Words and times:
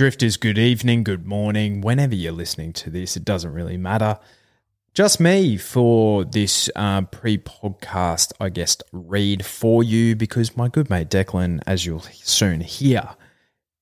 Drifters, 0.00 0.38
good 0.38 0.56
evening, 0.56 1.04
good 1.04 1.26
morning, 1.26 1.82
whenever 1.82 2.14
you're 2.14 2.32
listening 2.32 2.72
to 2.72 2.88
this, 2.88 3.18
it 3.18 3.24
doesn't 3.26 3.52
really 3.52 3.76
matter. 3.76 4.18
Just 4.94 5.20
me 5.20 5.58
for 5.58 6.24
this 6.24 6.70
uh, 6.74 7.02
pre 7.02 7.36
podcast, 7.36 8.32
I 8.40 8.48
guess, 8.48 8.78
read 8.92 9.44
for 9.44 9.82
you 9.82 10.16
because 10.16 10.56
my 10.56 10.68
good 10.68 10.88
mate 10.88 11.10
Declan, 11.10 11.60
as 11.66 11.84
you'll 11.84 12.00
soon 12.00 12.62
hear, 12.62 13.10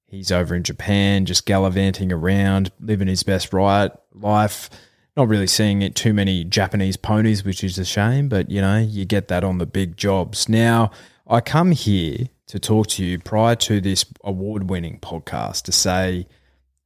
he's 0.08 0.32
over 0.32 0.56
in 0.56 0.64
Japan, 0.64 1.24
just 1.24 1.46
gallivanting 1.46 2.10
around, 2.10 2.72
living 2.80 3.06
his 3.06 3.22
best 3.22 3.52
right 3.52 3.92
life. 4.12 4.70
Not 5.16 5.28
really 5.28 5.46
seeing 5.46 5.82
it 5.82 5.94
too 5.94 6.12
many 6.12 6.42
Japanese 6.42 6.96
ponies, 6.96 7.44
which 7.44 7.62
is 7.62 7.78
a 7.78 7.84
shame, 7.84 8.28
but 8.28 8.50
you 8.50 8.60
know, 8.60 8.78
you 8.78 9.04
get 9.04 9.28
that 9.28 9.44
on 9.44 9.58
the 9.58 9.66
big 9.66 9.96
jobs. 9.96 10.48
Now, 10.48 10.90
I 11.28 11.40
come 11.42 11.70
here 11.70 12.26
to 12.48 12.58
talk 12.58 12.88
to 12.88 13.04
you 13.04 13.18
prior 13.18 13.54
to 13.54 13.80
this 13.80 14.04
award 14.24 14.68
winning 14.68 14.98
podcast 15.00 15.62
to 15.64 15.72
say, 15.72 16.26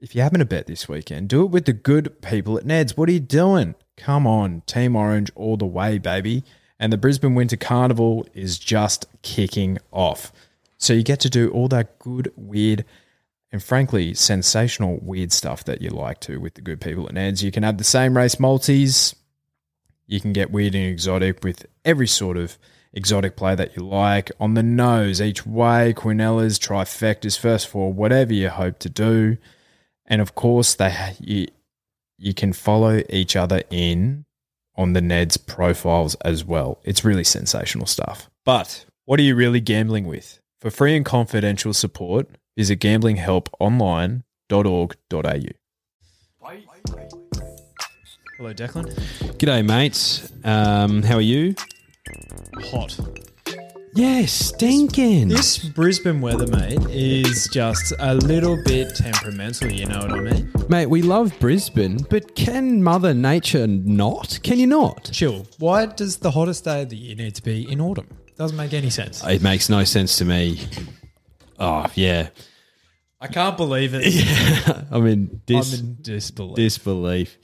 if 0.01 0.15
you 0.15 0.21
happen 0.21 0.41
to 0.41 0.45
bet 0.45 0.67
this 0.67 0.89
weekend, 0.89 1.29
do 1.29 1.45
it 1.45 1.51
with 1.51 1.65
the 1.65 1.73
good 1.73 2.21
people 2.21 2.59
at 2.59 2.67
Ned's. 2.67 2.97
What 2.97 3.09
are 3.09 3.13
you 3.13 3.21
doing? 3.21 3.77
Come 3.97 4.27
on, 4.27 4.63
Team 4.67 4.97
Orange 4.97 5.31
all 5.37 5.57
the 5.57 5.67
way, 5.67 5.99
baby. 5.99 6.43
And 6.81 6.93
the 6.93 6.99
Brisbane 6.99 7.37
Winter 7.37 7.57
Carnival 7.57 8.27
is 8.35 8.59
just 8.59 9.07
kicking 9.23 9.79
off. 9.93 10.33
So 10.79 10.93
you 10.93 11.05
get 11.05 11.21
to 11.21 11.31
do 11.31 11.49
all 11.51 11.69
that 11.69 12.01
good, 12.01 12.33
weird, 12.35 12.85
and 13.53 13.63
frankly, 13.63 14.15
sensational, 14.15 14.99
weird 15.01 15.31
stuff 15.31 15.63
that 15.65 15.81
you 15.81 15.91
like 15.91 16.19
to 16.21 16.41
with 16.41 16.55
the 16.55 16.61
good 16.61 16.81
people 16.81 17.07
at 17.07 17.15
Ned's. 17.15 17.45
You 17.45 17.53
can 17.53 17.63
have 17.63 17.79
the 17.79 17.85
same 17.85 18.17
race 18.17 18.41
multis. 18.41 19.15
You 20.09 20.21
can 20.21 20.33
get 20.33 20.51
weird 20.51 20.75
and 20.75 20.87
exotic 20.87 21.45
with 21.45 21.67
every 21.85 22.09
sort 22.09 22.37
of 22.37 22.59
exotic 22.93 23.37
play 23.37 23.55
that 23.55 23.77
you 23.77 23.87
like. 23.87 24.31
On 24.39 24.55
the 24.55 24.63
nose, 24.63 25.21
each 25.21 25.47
way, 25.47 25.95
Quinellas, 25.97 26.59
trifectas, 26.59 27.39
first 27.39 27.69
four, 27.69 27.93
whatever 27.93 28.33
you 28.33 28.49
hope 28.49 28.79
to 28.81 28.89
do. 28.89 29.37
And 30.07 30.21
of 30.21 30.35
course, 30.35 30.75
they 30.75 30.95
you, 31.21 31.47
you 32.19 32.35
can 32.35 32.53
follow 32.53 33.03
each 33.09 33.37
other 33.37 33.63
in 33.71 34.25
on 34.77 34.93
the 34.93 35.01
Ned's 35.01 35.37
profiles 35.37 36.15
as 36.17 36.45
well. 36.45 36.81
It's 36.85 37.05
really 37.05 37.25
sensational 37.25 37.87
stuff. 37.87 38.31
But 38.45 38.85
what 39.05 39.21
are 39.21 39.23
you 39.23 39.35
really 39.35 39.61
gambling 39.61 40.07
with? 40.07 40.41
For 40.61 40.71
free 40.71 40.97
and 40.97 41.05
confidential 41.05 41.75
support, 41.75 42.29
visit 42.57 42.79
gamblinghelponline.org.au. 42.81 44.23
Hello, 48.39 48.55
Declan. 48.55 48.87
G'day, 49.39 49.65
mates. 49.65 50.33
Um, 50.45 51.03
how 51.03 51.17
are 51.17 51.21
you? 51.21 51.55
Hot. 52.71 52.99
Yeah, 53.95 54.25
stinking. 54.27 55.29
This 55.29 55.59
Brisbane 55.59 56.21
weather, 56.21 56.47
mate, 56.47 56.81
is 56.91 57.49
just 57.53 57.93
a 57.99 58.15
little 58.15 58.61
bit 58.65 58.95
temperamental, 58.97 59.71
you 59.71 59.87
know 59.87 59.99
what 60.01 60.13
I 60.13 60.21
mean? 60.21 60.51
Mate, 60.69 60.87
we 60.87 61.03
love 61.03 61.33
Brisbane, 61.39 61.99
but 62.11 62.35
can 62.35 62.83
Mother 62.83 63.13
Nature 63.15 63.67
not? 63.67 64.41
Can 64.43 64.59
you 64.59 64.67
not? 64.67 65.11
Chill. 65.13 65.47
Why 65.59 65.87
does 65.87 66.17
the 66.17 66.31
hottest 66.31 66.65
day 66.65 66.83
of 66.83 66.89
the 66.89 66.97
year 66.97 67.15
need 67.15 67.35
to 67.37 67.43
be 67.43 67.71
in 67.71 67.81
autumn? 67.81 68.09
Doesn't 68.37 68.57
make 68.57 68.73
any 68.73 68.91
sense. 68.91 69.23
It 69.25 69.43
makes 69.43 69.69
no 69.69 69.85
sense 69.85 70.17
to 70.19 70.25
me. 70.25 70.61
Oh, 71.59 71.87
yeah. 71.95 72.31
I 73.21 73.29
can't 73.29 73.57
believe 73.57 73.93
it. 73.95 74.87
I 74.91 74.99
mean, 74.99 75.43
dis- 75.47 75.73
I'm 75.73 75.79
in 75.87 75.99
disbelief. 76.01 76.57
disbelief. 76.57 77.37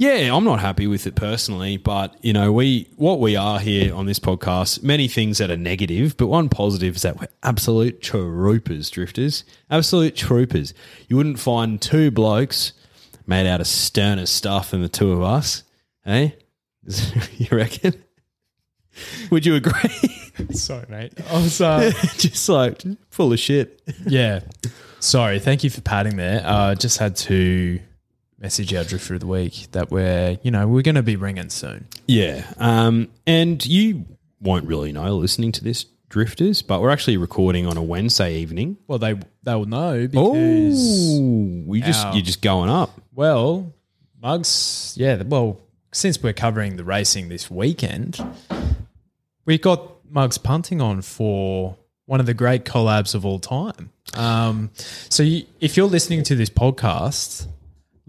Yeah, 0.00 0.34
I'm 0.34 0.44
not 0.44 0.60
happy 0.60 0.86
with 0.86 1.06
it 1.06 1.14
personally, 1.14 1.76
but 1.76 2.16
you 2.24 2.32
know, 2.32 2.54
we 2.54 2.88
what 2.96 3.20
we 3.20 3.36
are 3.36 3.58
here 3.58 3.94
on 3.94 4.06
this 4.06 4.18
podcast, 4.18 4.82
many 4.82 5.08
things 5.08 5.36
that 5.36 5.50
are 5.50 5.58
negative, 5.58 6.16
but 6.16 6.28
one 6.28 6.48
positive 6.48 6.96
is 6.96 7.02
that 7.02 7.20
we're 7.20 7.28
absolute 7.42 8.00
troopers, 8.00 8.88
drifters, 8.88 9.44
absolute 9.70 10.16
troopers. 10.16 10.72
You 11.08 11.16
wouldn't 11.16 11.38
find 11.38 11.82
two 11.82 12.10
blokes 12.10 12.72
made 13.26 13.46
out 13.46 13.60
of 13.60 13.66
sterner 13.66 14.24
stuff 14.24 14.70
than 14.70 14.80
the 14.80 14.88
two 14.88 15.12
of 15.12 15.22
us, 15.22 15.64
eh? 16.06 16.30
you 17.36 17.48
reckon? 17.50 18.02
Would 19.30 19.44
you 19.44 19.54
agree? 19.56 19.90
Sorry, 20.52 20.86
mate. 20.88 21.12
I 21.28 21.34
was, 21.34 21.60
uh, 21.60 21.92
Just 22.16 22.48
like 22.48 22.82
full 23.10 23.34
of 23.34 23.38
shit. 23.38 23.82
yeah. 24.06 24.40
Sorry. 24.98 25.40
Thank 25.40 25.62
you 25.62 25.68
for 25.68 25.82
padding 25.82 26.16
there. 26.16 26.40
Uh, 26.42 26.74
just 26.74 26.96
had 26.96 27.16
to 27.16 27.80
message 28.40 28.72
our 28.74 28.84
drifter 28.84 29.14
of 29.14 29.20
the 29.20 29.26
week 29.26 29.66
that 29.72 29.90
we're, 29.90 30.38
you 30.42 30.50
know, 30.50 30.66
we're 30.66 30.82
going 30.82 30.94
to 30.94 31.02
be 31.02 31.16
ringing 31.16 31.50
soon. 31.50 31.86
Yeah. 32.06 32.50
Um, 32.56 33.08
and 33.26 33.64
you 33.64 34.06
won't 34.40 34.66
really 34.66 34.92
know 34.92 35.16
listening 35.16 35.52
to 35.52 35.64
this, 35.64 35.84
drifters, 36.08 36.60
but 36.62 36.80
we're 36.80 36.90
actually 36.90 37.16
recording 37.16 37.66
on 37.66 37.76
a 37.76 37.82
Wednesday 37.82 38.34
evening. 38.38 38.76
Well, 38.88 38.98
they 38.98 39.14
they 39.44 39.54
will 39.54 39.66
know 39.66 40.06
because 40.08 41.18
Oh, 41.20 41.62
we 41.66 41.80
just 41.80 42.04
Our- 42.06 42.14
you're 42.14 42.22
just 42.24 42.42
going 42.42 42.68
up. 42.68 43.00
Well, 43.14 43.72
Mugs, 44.20 44.94
yeah, 44.98 45.22
well, 45.22 45.60
since 45.92 46.22
we're 46.22 46.32
covering 46.32 46.76
the 46.76 46.84
racing 46.84 47.28
this 47.28 47.50
weekend, 47.50 48.18
we 49.46 49.56
got 49.58 50.04
Mugs 50.10 50.36
punting 50.38 50.80
on 50.80 51.00
for 51.02 51.76
one 52.06 52.20
of 52.20 52.26
the 52.26 52.34
great 52.34 52.64
collabs 52.64 53.14
of 53.14 53.24
all 53.24 53.38
time. 53.38 53.90
Um, 54.14 54.70
so 55.08 55.22
you, 55.22 55.44
if 55.60 55.76
you're 55.76 55.86
listening 55.86 56.22
to 56.24 56.34
this 56.34 56.50
podcast, 56.50 57.46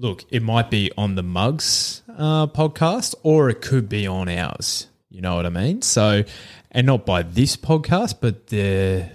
look, 0.01 0.25
it 0.29 0.41
might 0.41 0.69
be 0.69 0.91
on 0.97 1.15
the 1.15 1.23
Mugs 1.23 2.01
uh, 2.17 2.47
podcast 2.47 3.15
or 3.23 3.49
it 3.49 3.61
could 3.61 3.87
be 3.87 4.07
on 4.07 4.27
ours. 4.27 4.87
You 5.09 5.21
know 5.21 5.35
what 5.35 5.45
I 5.45 5.49
mean? 5.49 5.81
So, 5.81 6.23
and 6.71 6.87
not 6.87 7.05
by 7.05 7.21
this 7.21 7.55
podcast, 7.55 8.15
but 8.19 8.47
the 8.47 9.09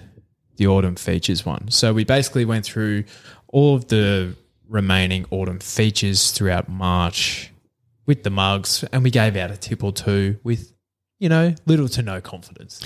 the 0.56 0.66
autumn 0.66 0.96
features 0.96 1.44
one. 1.44 1.70
So 1.70 1.92
we 1.92 2.04
basically 2.04 2.46
went 2.46 2.64
through 2.64 3.04
all 3.48 3.74
of 3.74 3.88
the 3.88 4.34
remaining 4.68 5.26
autumn 5.30 5.58
features 5.58 6.30
throughout 6.30 6.68
March 6.68 7.52
with 8.06 8.22
the 8.22 8.30
mugs, 8.30 8.84
and 8.92 9.02
we 9.02 9.10
gave 9.10 9.36
out 9.36 9.50
a 9.50 9.56
tip 9.56 9.84
or 9.84 9.92
two 9.92 10.38
with, 10.42 10.72
you 11.18 11.28
know, 11.28 11.54
little 11.66 11.88
to 11.88 12.02
no 12.02 12.20
confidence. 12.20 12.80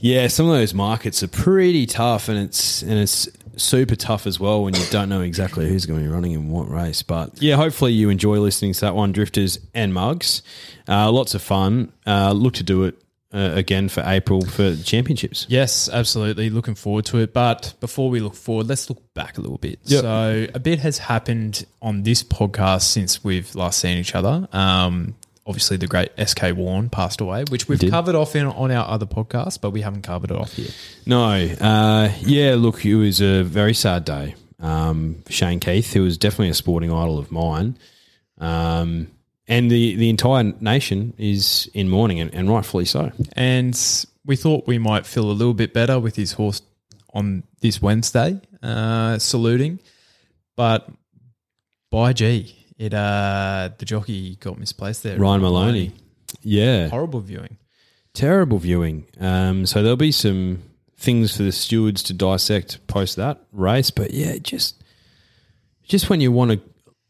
Yeah, 0.00 0.26
some 0.26 0.46
of 0.46 0.52
those 0.52 0.74
markets 0.74 1.22
are 1.22 1.28
pretty 1.28 1.86
tough, 1.86 2.28
and 2.28 2.38
it's 2.38 2.82
and 2.82 2.92
it's 2.92 3.28
super 3.56 3.96
tough 3.96 4.26
as 4.26 4.38
well 4.40 4.64
when 4.64 4.74
you 4.74 4.84
don't 4.90 5.08
know 5.08 5.20
exactly 5.20 5.68
who's 5.68 5.86
going 5.86 6.00
to 6.00 6.04
be 6.04 6.12
running 6.12 6.32
in 6.32 6.50
what 6.50 6.70
race. 6.70 7.02
But 7.02 7.42
yeah, 7.42 7.56
hopefully 7.56 7.92
you 7.92 8.10
enjoy 8.10 8.38
listening 8.38 8.72
to 8.74 8.80
that 8.82 8.94
one, 8.94 9.12
Drifters 9.12 9.58
and 9.74 9.92
Mugs. 9.92 10.42
Uh, 10.88 11.10
lots 11.10 11.34
of 11.34 11.42
fun. 11.42 11.92
Uh, 12.06 12.32
look 12.32 12.54
to 12.54 12.62
do 12.62 12.84
it 12.84 12.96
uh, 13.32 13.52
again 13.54 13.88
for 13.88 14.02
April 14.06 14.44
for 14.46 14.70
the 14.70 14.82
championships. 14.82 15.46
Yes, 15.48 15.88
absolutely. 15.88 16.50
Looking 16.50 16.74
forward 16.74 17.04
to 17.06 17.18
it. 17.18 17.32
But 17.32 17.74
before 17.80 18.08
we 18.08 18.20
look 18.20 18.34
forward, 18.34 18.68
let's 18.68 18.88
look 18.88 19.02
back 19.14 19.38
a 19.38 19.40
little 19.40 19.58
bit. 19.58 19.80
Yep. 19.84 20.00
So, 20.02 20.46
a 20.54 20.58
bit 20.60 20.78
has 20.80 20.98
happened 20.98 21.66
on 21.82 22.04
this 22.04 22.22
podcast 22.22 22.82
since 22.82 23.24
we've 23.24 23.54
last 23.54 23.80
seen 23.80 23.98
each 23.98 24.14
other. 24.14 24.48
Um, 24.52 25.16
obviously, 25.46 25.76
the 25.76 25.86
great 25.86 26.10
SK 26.24 26.54
Warne 26.54 26.88
passed 26.88 27.20
away, 27.20 27.44
which 27.48 27.68
we've 27.68 27.80
covered 27.90 28.14
off 28.14 28.36
in, 28.36 28.46
on 28.46 28.70
our 28.70 28.88
other 28.88 29.06
podcast, 29.06 29.60
but 29.60 29.70
we 29.70 29.80
haven't 29.82 30.02
covered 30.02 30.30
it 30.30 30.36
off 30.36 30.52
here. 30.52 30.70
No, 31.06 31.24
uh, 31.24 32.12
yeah, 32.20 32.54
look, 32.56 32.84
it 32.84 32.96
was 32.96 33.20
a 33.20 33.42
very 33.42 33.74
sad 33.74 34.04
day. 34.04 34.34
Um, 34.60 35.22
Shane 35.28 35.60
Keith, 35.60 35.92
who 35.92 36.02
was 36.02 36.16
definitely 36.16 36.48
a 36.48 36.54
sporting 36.54 36.90
idol 36.90 37.18
of 37.18 37.30
mine. 37.30 37.76
Um, 38.38 39.08
and 39.46 39.70
the, 39.70 39.96
the 39.96 40.08
entire 40.08 40.44
nation 40.60 41.12
is 41.18 41.70
in 41.74 41.88
mourning, 41.88 42.20
and, 42.20 42.32
and 42.34 42.48
rightfully 42.48 42.86
so. 42.86 43.12
And 43.36 43.78
we 44.24 44.36
thought 44.36 44.66
we 44.66 44.78
might 44.78 45.06
feel 45.06 45.30
a 45.30 45.32
little 45.32 45.54
bit 45.54 45.74
better 45.74 45.98
with 46.00 46.16
his 46.16 46.32
horse 46.32 46.62
on 47.12 47.44
this 47.60 47.80
Wednesday, 47.82 48.40
uh, 48.62 49.18
saluting. 49.18 49.80
But 50.56 50.88
by 51.90 52.12
gee, 52.12 52.63
it 52.84 52.94
uh, 52.94 53.70
the 53.78 53.84
jockey 53.84 54.36
got 54.36 54.58
misplaced 54.58 55.02
there. 55.02 55.18
Ryan 55.18 55.40
Maloney. 55.40 55.92
Yeah. 56.42 56.88
Horrible 56.88 57.20
viewing. 57.20 57.56
Terrible 58.12 58.58
viewing. 58.58 59.06
Um, 59.18 59.66
so 59.66 59.82
there'll 59.82 59.96
be 59.96 60.12
some 60.12 60.62
things 60.96 61.36
for 61.36 61.42
the 61.42 61.52
stewards 61.52 62.02
to 62.04 62.12
dissect 62.14 62.86
post 62.86 63.16
that 63.16 63.40
race. 63.52 63.90
But 63.90 64.12
yeah, 64.12 64.36
just 64.38 64.82
just 65.82 66.08
when 66.08 66.20
you 66.20 66.30
want 66.32 66.52
to, 66.52 66.60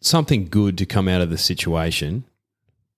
something 0.00 0.48
good 0.48 0.78
to 0.78 0.86
come 0.86 1.08
out 1.08 1.20
of 1.20 1.30
the 1.30 1.38
situation, 1.38 2.24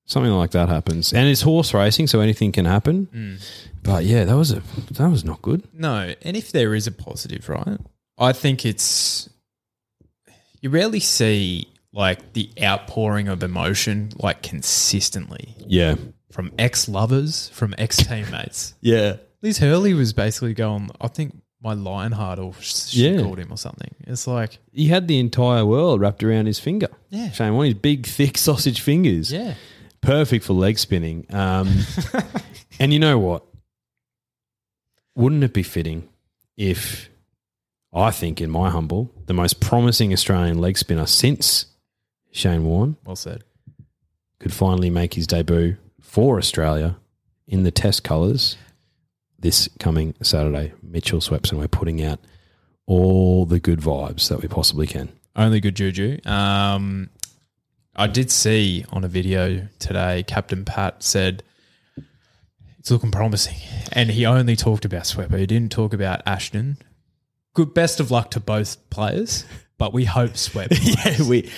something 0.07 0.33
like 0.33 0.53
that 0.53 0.69
happens. 0.69 1.13
And 1.13 1.29
it's 1.29 1.43
horse 1.43 1.75
racing, 1.75 2.07
so 2.07 2.21
anything 2.21 2.53
can 2.53 2.65
happen. 2.65 3.39
But 3.83 4.05
yeah, 4.05 4.25
that 4.25 4.37
was 4.37 4.53
a 4.53 4.63
that 4.93 5.09
was 5.11 5.25
not 5.25 5.43
good. 5.43 5.65
No, 5.73 6.15
and 6.23 6.37
if 6.37 6.53
there 6.53 6.75
is 6.75 6.87
a 6.87 6.93
positive, 6.93 7.49
right? 7.49 7.79
I 8.19 8.33
think 8.33 8.65
it's 8.65 9.29
you 10.61 10.71
rarely 10.71 11.01
see 11.01 11.69
like 11.97 12.35
the 12.35 12.51
outpouring 12.63 13.27
of 13.29 13.43
emotion 13.43 14.11
like 14.19 14.43
consistently 14.43 15.55
Yeah. 15.67 15.97
from 16.31 16.53
ex 16.59 16.89
lovers, 16.89 17.49
from 17.49 17.75
ex 17.79 17.97
teammates. 17.97 18.75
Yeah. 18.81 19.17
Liz 19.43 19.59
Hurley 19.59 19.95
was 19.95 20.13
basically 20.13 20.55
going, 20.55 20.91
I 21.01 21.09
think 21.09 21.37
my 21.63 21.73
Lionheart 21.73 22.39
or 22.39 22.53
she 22.61 23.09
Yeah. 23.09 23.23
called 23.23 23.39
him 23.39 23.51
or 23.51 23.57
something. 23.57 23.95
It's 24.07 24.27
like, 24.27 24.59
He 24.73 24.89
had 24.89 25.09
the 25.09 25.19
entire 25.19 25.65
world 25.65 26.01
wrapped 26.01 26.23
around 26.23 26.47
his 26.47 26.59
finger. 26.61 26.89
Yeah. 27.09 27.31
Shane, 27.33 27.55
one 27.55 27.67
of 27.67 27.73
his 27.73 27.81
big, 27.81 28.07
thick 28.07 28.37
sausage 28.47 28.81
fingers. 28.83 29.33
yeah. 29.33 29.55
perfect 30.03 30.45
for 30.45 30.53
leg 30.53 30.79
spinning. 30.79 31.27
Um, 31.31 31.69
and 32.79 32.93
you 32.93 32.99
know 32.99 33.19
what? 33.19 33.45
Wouldn't 35.17 35.43
it 35.45 35.53
be 35.55 35.63
fitting 35.63 36.09
if 36.57 37.09
I 37.93 38.11
think, 38.11 38.41
in 38.41 38.51
my 38.51 38.69
humble, 38.71 39.11
the 39.27 39.33
most 39.35 39.61
promising 39.61 40.13
Australian 40.13 40.59
leg 40.59 40.77
spinner 40.77 41.07
since 41.07 41.67
Shane 42.37 42.65
Warne 42.65 42.97
Well 43.05 43.17
said. 43.17 43.45
could 44.41 44.53
finally 44.53 44.91
make 44.91 45.15
his 45.15 45.27
debut 45.27 45.77
for 46.01 46.37
Australia 46.37 46.97
in 47.49 47.63
the 47.63 47.71
Test 47.71 48.05
colours 48.05 48.57
this 49.39 49.69
coming 49.79 50.15
Saturday. 50.23 50.73
Mitchell 50.83 51.21
Swepson, 51.21 51.59
we're 51.59 51.69
putting 51.69 52.03
out 52.03 52.21
all 52.87 53.47
the 53.47 53.59
good 53.59 53.81
vibes 53.81 54.29
that 54.29 54.43
we 54.43 54.49
possibly 54.49 54.87
can. 54.87 55.09
Only 55.35 55.61
good 55.61 55.77
juju. 55.77 56.19
Um, 56.27 57.09
I 57.95 58.07
did 58.07 58.31
see 58.31 58.85
on 58.91 59.03
a 59.03 59.09
video 59.09 59.69
today, 59.79 60.23
Captain 60.23 60.65
Pat 60.65 61.03
said 61.03 61.43
it's 62.79 62.91
looking 62.91 63.11
promising, 63.11 63.57
and 63.93 64.11
he 64.11 64.27
only 64.27 64.57
talked 64.57 64.85
about 64.85 65.05
Swepper. 65.05 65.39
He 65.39 65.47
didn't 65.47 65.73
talk 65.73 65.95
about 65.95 66.21
Ashton. 66.27 66.77
Good, 67.55 67.73
best 67.73 67.99
of 67.99 68.11
luck 68.11 68.31
to 68.33 68.41
both 68.41 68.91
players, 68.91 69.47
but 69.79 69.95
we 69.95 70.05
hope 70.05 70.37
Swep. 70.37 70.69
yeah, 70.83 71.23
we. 71.27 71.51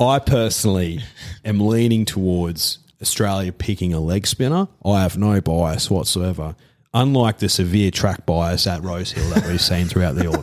I 0.00 0.18
personally 0.18 1.00
am 1.44 1.60
leaning 1.60 2.06
towards 2.06 2.78
Australia 3.02 3.52
picking 3.52 3.92
a 3.92 4.00
leg 4.00 4.26
spinner. 4.26 4.66
I 4.82 5.02
have 5.02 5.18
no 5.18 5.42
bias 5.42 5.90
whatsoever, 5.90 6.56
unlike 6.94 7.38
the 7.38 7.50
severe 7.50 7.90
track 7.90 8.24
bias 8.24 8.66
at 8.66 8.82
Rosehill 8.82 9.28
that 9.34 9.46
we've 9.46 9.60
seen 9.60 9.86
throughout 9.86 10.14
the. 10.14 10.28
All 10.28 10.42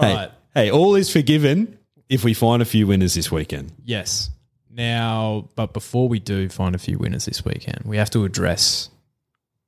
hey, 0.00 0.14
right. 0.14 0.30
hey, 0.54 0.70
all 0.70 0.94
is 0.94 1.12
forgiven 1.12 1.78
if 2.08 2.24
we 2.24 2.32
find 2.32 2.62
a 2.62 2.66
few 2.66 2.86
winners 2.86 3.12
this 3.14 3.30
weekend. 3.30 3.72
Yes. 3.84 4.30
Now, 4.70 5.50
but 5.56 5.74
before 5.74 6.08
we 6.08 6.20
do 6.20 6.48
find 6.48 6.74
a 6.74 6.78
few 6.78 6.98
winners 6.98 7.26
this 7.26 7.44
weekend, 7.44 7.82
we 7.84 7.98
have 7.98 8.10
to 8.10 8.24
address 8.24 8.88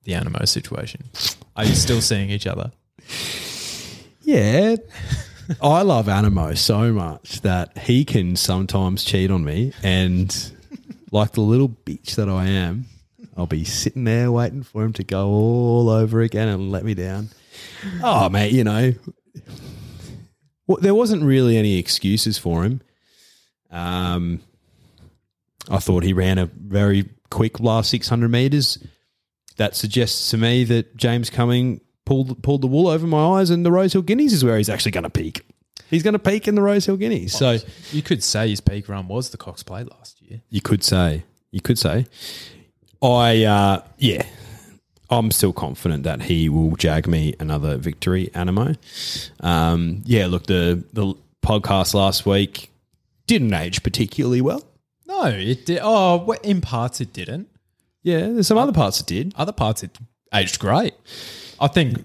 the 0.04 0.12
Anamoe 0.12 0.48
situation. 0.48 1.04
Are 1.54 1.64
you 1.64 1.74
still 1.74 2.00
seeing 2.00 2.30
each 2.30 2.46
other? 2.46 2.72
Yeah. 4.22 4.76
I 5.62 5.82
love 5.82 6.06
Anamoe 6.06 6.56
so 6.56 6.92
much 6.92 7.40
that 7.42 7.76
he 7.78 8.04
can 8.04 8.36
sometimes 8.36 9.04
cheat 9.04 9.30
on 9.30 9.44
me. 9.44 9.72
And 9.82 10.34
like 11.12 11.32
the 11.32 11.40
little 11.40 11.68
bitch 11.68 12.16
that 12.16 12.28
I 12.28 12.46
am, 12.46 12.86
I'll 13.36 13.46
be 13.46 13.64
sitting 13.64 14.04
there 14.04 14.32
waiting 14.32 14.62
for 14.62 14.84
him 14.84 14.92
to 14.94 15.04
go 15.04 15.28
all 15.28 15.88
over 15.88 16.20
again 16.20 16.48
and 16.48 16.70
let 16.70 16.84
me 16.84 16.94
down. 16.94 17.28
Oh, 18.02 18.28
mate, 18.28 18.52
you 18.52 18.64
know, 18.64 18.94
well, 20.66 20.78
there 20.80 20.94
wasn't 20.94 21.22
really 21.22 21.56
any 21.56 21.78
excuses 21.78 22.38
for 22.38 22.64
him. 22.64 22.80
Um, 23.70 24.40
I 25.68 25.78
thought 25.78 26.02
he 26.02 26.12
ran 26.12 26.38
a 26.38 26.46
very 26.46 27.08
quick 27.30 27.60
last 27.60 27.90
600 27.90 28.28
metres. 28.28 28.78
That 29.56 29.76
suggests 29.76 30.30
to 30.30 30.36
me 30.36 30.64
that 30.64 30.96
James 30.96 31.30
Cumming 31.30 31.80
pulled 32.06 32.42
pulled 32.42 32.62
the 32.62 32.66
wool 32.66 32.88
over 32.88 33.06
my 33.06 33.38
eyes, 33.38 33.50
and 33.50 33.66
the 33.66 33.70
Rosehill 33.70 34.02
Guineas 34.02 34.32
is 34.32 34.42
where 34.42 34.56
he's 34.56 34.70
actually 34.70 34.92
going 34.92 35.04
to 35.04 35.10
peak. 35.10 35.42
He's 35.90 36.02
going 36.02 36.14
to 36.14 36.18
peak 36.18 36.48
in 36.48 36.54
the 36.54 36.62
Rosehill 36.62 36.96
Guineas. 36.96 37.36
So 37.36 37.58
You 37.92 38.02
could 38.02 38.22
say 38.24 38.48
his 38.48 38.60
peak 38.60 38.88
run 38.88 39.06
was 39.06 39.30
the 39.30 39.36
Cox 39.36 39.62
Plate 39.62 39.90
last 39.90 40.20
year. 40.22 40.40
you 40.48 40.60
could 40.62 40.82
say, 40.82 41.24
you 41.50 41.60
could 41.60 41.78
say, 41.78 42.06
I 43.02 43.44
uh, 43.44 43.82
yeah, 43.98 44.24
I'm 45.10 45.30
still 45.30 45.52
confident 45.52 46.04
that 46.04 46.22
he 46.22 46.48
will 46.48 46.74
jag 46.76 47.06
me 47.06 47.34
another 47.38 47.76
victory. 47.76 48.30
Anamoe, 48.34 48.76
um, 49.40 50.02
yeah. 50.06 50.26
Look, 50.26 50.46
the 50.46 50.82
the 50.92 51.14
podcast 51.42 51.94
last 51.94 52.24
week 52.26 52.70
didn't 53.26 53.52
age 53.52 53.82
particularly 53.82 54.40
well. 54.40 54.62
No, 55.06 55.24
it 55.26 55.66
did. 55.66 55.80
Oh, 55.82 56.32
in 56.42 56.60
parts 56.60 57.00
it 57.00 57.12
didn't. 57.12 57.48
Yeah, 58.02 58.20
there's 58.20 58.46
some 58.48 58.58
other 58.58 58.72
parts 58.72 59.00
it 59.00 59.06
did. 59.06 59.32
Other 59.36 59.52
parts 59.52 59.82
it 59.82 59.96
aged 60.34 60.58
great. 60.58 60.94
I 61.60 61.68
think 61.68 62.04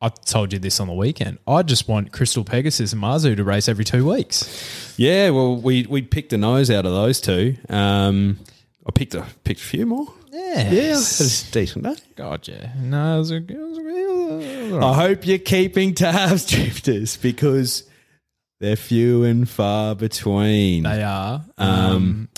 I 0.00 0.08
told 0.08 0.52
you 0.52 0.58
this 0.58 0.78
on 0.80 0.86
the 0.88 0.92
weekend. 0.94 1.38
I 1.46 1.62
just 1.62 1.88
want 1.88 2.12
Crystal 2.12 2.44
Pegasus 2.44 2.92
and 2.92 3.02
Marzu 3.02 3.36
to 3.36 3.44
race 3.44 3.68
every 3.68 3.84
two 3.84 4.08
weeks. 4.08 4.94
Yeah, 4.98 5.30
well, 5.30 5.56
we 5.56 5.86
we 5.86 6.02
picked 6.02 6.32
a 6.32 6.38
nose 6.38 6.70
out 6.70 6.86
of 6.86 6.92
those 6.92 7.20
two. 7.20 7.56
Um, 7.68 8.38
I 8.86 8.90
picked 8.92 9.14
a 9.14 9.26
picked 9.44 9.60
a 9.60 9.64
few 9.64 9.86
more. 9.86 10.06
Yeah. 10.32 10.70
Yeah, 10.70 10.88
that's 10.92 11.50
decent. 11.50 11.84
Day. 11.84 11.94
God, 12.14 12.46
yeah. 12.46 12.72
No, 12.78 13.16
it 13.16 13.18
was 13.18 13.30
a, 13.30 13.36
it 13.36 13.50
was 13.58 13.78
a, 13.78 13.80
it 13.80 14.72
was 14.72 14.82
a- 14.82 14.86
I 14.86 14.94
hope 14.94 15.26
you're 15.26 15.38
keeping 15.38 15.94
tabs, 15.94 16.46
drifters, 16.50 17.16
because 17.16 17.84
they're 18.60 18.76
few 18.76 19.24
and 19.24 19.48
far 19.48 19.94
between. 19.94 20.82
they 20.84 21.02
are. 21.02 21.42
Um, 21.58 22.28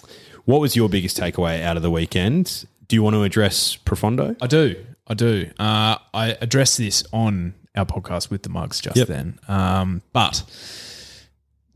what 0.44 0.60
was 0.60 0.74
your 0.76 0.88
biggest 0.88 1.18
takeaway 1.18 1.62
out 1.62 1.76
of 1.76 1.82
the 1.82 1.90
weekend? 1.90 2.64
Do 2.86 2.96
you 2.96 3.02
want 3.02 3.14
to 3.14 3.22
address 3.24 3.76
Profondo? 3.76 4.34
I 4.40 4.46
do. 4.46 4.76
I 5.08 5.14
do. 5.14 5.50
Uh, 5.58 5.96
I 6.14 6.36
addressed 6.40 6.76
this 6.78 7.02
on 7.12 7.54
our 7.74 7.86
podcast 7.86 8.30
with 8.30 8.42
the 8.42 8.48
mugs 8.50 8.80
just 8.80 8.96
Yep. 8.96 9.08
then. 9.08 9.38
Um, 9.48 10.02
but 10.12 10.42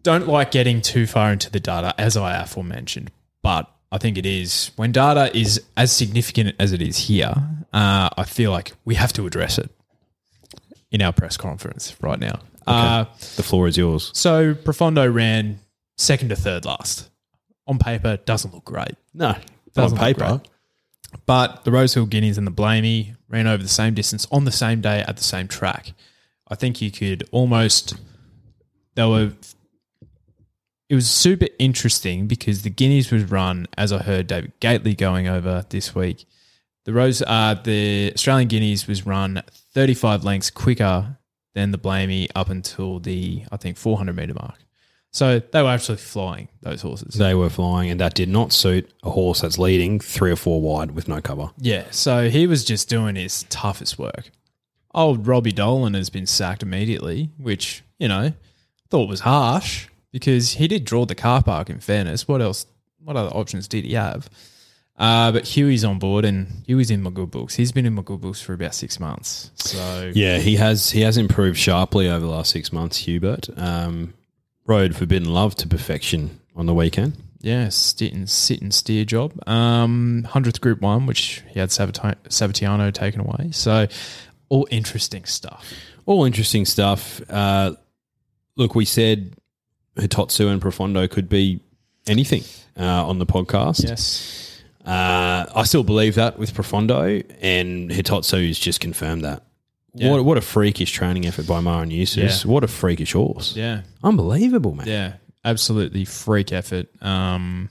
don't 0.02 0.26
like 0.28 0.50
getting 0.50 0.80
too 0.82 1.06
far 1.06 1.32
into 1.32 1.50
the 1.50 1.60
data, 1.60 1.94
as 1.98 2.16
I 2.16 2.36
aforementioned. 2.42 3.10
But 3.42 3.70
I 3.90 3.98
think 3.98 4.18
it 4.18 4.26
is 4.26 4.70
when 4.76 4.92
data 4.92 5.34
is 5.36 5.62
as 5.76 5.92
significant 5.92 6.54
as 6.58 6.72
it 6.72 6.82
is 6.82 6.96
here. 6.98 7.34
Uh, 7.72 8.08
I 8.16 8.24
feel 8.24 8.50
like 8.50 8.72
we 8.84 8.96
have 8.96 9.12
to 9.14 9.26
address 9.26 9.58
it 9.58 9.70
in 10.90 11.00
our 11.02 11.12
press 11.12 11.36
conference 11.36 11.94
right 12.00 12.18
now. 12.18 12.40
Uh, 12.66 13.04
The 13.36 13.42
floor 13.42 13.66
is 13.66 13.76
yours. 13.76 14.10
so 14.14 14.54
Profondo 14.54 15.06
ran 15.12 15.60
second 15.96 16.28
to 16.30 16.36
third 16.36 16.64
last. 16.64 17.08
On 17.66 17.78
paper, 17.78 18.18
doesn't 18.18 18.52
look 18.52 18.64
great. 18.64 18.94
No, 19.14 19.28
on 19.28 19.40
Doesn't 19.74 19.98
look 19.98 20.04
paper. 20.16 20.42
But 21.26 21.64
the 21.64 21.72
Rosehill 21.72 22.06
Guineas 22.06 22.38
and 22.38 22.46
the 22.46 22.52
Blamey 22.52 23.16
ran 23.28 23.46
over 23.46 23.62
the 23.62 23.68
same 23.68 23.94
distance 23.94 24.26
on 24.30 24.44
the 24.44 24.52
same 24.52 24.80
day 24.80 25.00
at 25.00 25.16
the 25.16 25.22
same 25.22 25.48
track. 25.48 25.92
I 26.48 26.54
think 26.54 26.82
you 26.82 26.90
could 26.90 27.28
almost. 27.32 27.94
They 28.94 29.06
were. 29.06 29.32
It 30.88 30.94
was 30.94 31.08
super 31.08 31.46
interesting 31.58 32.26
because 32.26 32.62
the 32.62 32.70
Guineas 32.70 33.10
was 33.10 33.24
run, 33.24 33.66
as 33.78 33.92
I 33.92 34.02
heard 34.02 34.26
David 34.26 34.52
Gately 34.60 34.94
going 34.94 35.26
over 35.26 35.64
this 35.70 35.94
week. 35.94 36.26
The 36.84 36.92
Rose, 36.92 37.22
uh, 37.22 37.54
the 37.62 38.12
Australian 38.14 38.48
Guineas 38.48 38.86
was 38.86 39.06
run 39.06 39.42
35 39.72 40.24
lengths 40.24 40.50
quicker 40.50 41.16
than 41.54 41.70
the 41.70 41.78
Blamey 41.78 42.28
up 42.34 42.50
until 42.50 42.98
the 42.98 43.44
I 43.50 43.56
think 43.56 43.76
400 43.76 44.14
meter 44.14 44.34
mark. 44.34 44.58
So 45.12 45.40
they 45.40 45.62
were 45.62 45.68
actually 45.68 45.98
flying 45.98 46.48
those 46.62 46.80
horses. 46.80 47.14
They 47.14 47.34
were 47.34 47.50
flying, 47.50 47.90
and 47.90 48.00
that 48.00 48.14
did 48.14 48.30
not 48.30 48.50
suit 48.52 48.90
a 49.02 49.10
horse 49.10 49.42
that's 49.42 49.58
leading 49.58 50.00
three 50.00 50.30
or 50.32 50.36
four 50.36 50.60
wide 50.60 50.92
with 50.92 51.06
no 51.06 51.20
cover. 51.20 51.50
Yeah, 51.58 51.84
so 51.90 52.30
he 52.30 52.46
was 52.46 52.64
just 52.64 52.88
doing 52.88 53.16
his 53.16 53.42
toughest 53.44 53.98
work. 53.98 54.30
Old 54.94 55.26
Robbie 55.26 55.52
Dolan 55.52 55.94
has 55.94 56.08
been 56.08 56.26
sacked 56.26 56.62
immediately, 56.62 57.30
which, 57.36 57.82
you 57.98 58.08
know, 58.08 58.32
thought 58.88 59.08
was 59.08 59.20
harsh 59.20 59.88
because 60.12 60.52
he 60.52 60.66
did 60.66 60.84
draw 60.84 61.04
the 61.04 61.14
car 61.14 61.42
park 61.42 61.68
in 61.68 61.80
fairness. 61.80 62.26
What 62.26 62.40
else, 62.40 62.64
what 62.98 63.16
other 63.16 63.30
options 63.34 63.68
did 63.68 63.84
he 63.84 63.94
have? 63.94 64.30
Uh, 64.98 65.32
but 65.32 65.44
Huey's 65.46 65.84
on 65.84 65.98
board 65.98 66.24
and 66.24 66.62
Huey's 66.66 66.90
in 66.90 67.02
my 67.02 67.10
good 67.10 67.30
books. 67.30 67.54
He's 67.54 67.72
been 67.72 67.86
in 67.86 67.94
my 67.94 68.02
good 68.02 68.20
books 68.20 68.40
for 68.40 68.52
about 68.52 68.74
six 68.74 69.00
months. 69.00 69.50
So, 69.56 70.12
Yeah, 70.14 70.38
he 70.38 70.56
has 70.56 70.90
he 70.90 71.00
has 71.00 71.16
improved 71.16 71.58
sharply 71.58 72.08
over 72.08 72.20
the 72.20 72.30
last 72.30 72.50
six 72.50 72.72
months. 72.72 72.98
Hubert 72.98 73.48
um, 73.56 74.12
rode 74.66 74.94
Forbidden 74.96 75.32
Love 75.32 75.54
to 75.56 75.68
perfection 75.68 76.40
on 76.56 76.66
the 76.66 76.74
weekend. 76.74 77.16
yeah, 77.40 77.68
sit 77.70 78.12
and, 78.12 78.28
sit 78.30 78.60
and 78.62 78.72
steer 78.72 79.04
job. 79.04 79.32
Um, 79.48 80.24
100th 80.28 80.60
Group 80.60 80.80
1, 80.80 81.06
which 81.06 81.42
he 81.48 81.58
had 81.58 81.70
Sabati- 81.70 82.16
Sabatiano 82.28 82.92
taken 82.92 83.20
away. 83.20 83.50
So, 83.52 83.88
all 84.48 84.68
interesting 84.70 85.24
stuff. 85.24 85.72
All 86.06 86.24
interesting 86.24 86.64
stuff. 86.64 87.20
Uh, 87.28 87.72
look, 88.56 88.74
we 88.74 88.84
said 88.84 89.34
Hitotsu 89.96 90.50
and 90.50 90.60
Profondo 90.60 91.08
could 91.08 91.28
be 91.28 91.60
anything 92.06 92.44
uh, 92.78 93.06
on 93.06 93.18
the 93.18 93.26
podcast. 93.26 93.82
Yes. 93.88 94.62
Uh, 94.84 95.46
I 95.54 95.62
still 95.64 95.84
believe 95.84 96.16
that 96.16 96.38
with 96.38 96.54
Profondo, 96.54 97.22
and 97.40 97.90
Hitotsu's 97.90 98.58
just 98.58 98.80
confirmed 98.80 99.24
that. 99.24 99.42
Yeah. 99.94 100.10
What, 100.10 100.24
what 100.24 100.38
a 100.38 100.40
freakish 100.40 100.90
training 100.92 101.26
effort 101.26 101.46
by 101.46 101.60
Maher 101.60 101.84
Eustace. 101.84 102.44
Yeah. 102.44 102.50
What 102.50 102.64
a 102.64 102.68
freakish 102.68 103.12
horse. 103.12 103.54
Yeah. 103.54 103.82
Unbelievable, 104.02 104.74
man. 104.74 104.86
Yeah, 104.86 105.14
absolutely 105.44 106.04
freak 106.06 106.52
effort. 106.52 106.88
Um, 107.02 107.68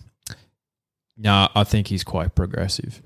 no, 1.17 1.49
I 1.55 1.63
think 1.63 1.87
he's 1.87 2.03
quite 2.03 2.35
progressive. 2.35 3.01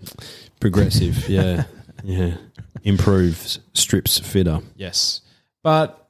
Progressive, 0.59 1.29
yeah. 1.29 1.63
yeah. 2.03 2.35
Improves, 2.83 3.59
strips 3.73 4.19
fitter. 4.19 4.59
Yes, 4.75 5.21
but 5.63 6.09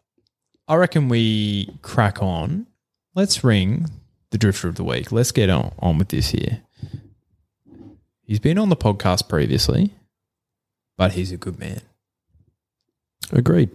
I 0.67 0.75
reckon 0.75 1.09
we 1.09 1.69
crack 1.81 2.21
on. 2.21 2.67
Let's 3.13 3.43
ring 3.43 3.85
the 4.31 4.37
drifter 4.37 4.67
of 4.67 4.75
the 4.75 4.83
week. 4.83 5.11
Let's 5.11 5.31
get 5.31 5.49
on, 5.49 5.73
on 5.79 5.97
with 5.97 6.09
this 6.09 6.31
here. 6.31 6.61
He's 8.23 8.39
been 8.39 8.57
on 8.57 8.69
the 8.69 8.75
podcast 8.75 9.29
previously, 9.29 9.93
but 10.97 11.13
he's 11.13 11.31
a 11.31 11.37
good 11.37 11.59
man. 11.59 11.81
Agreed. 13.31 13.69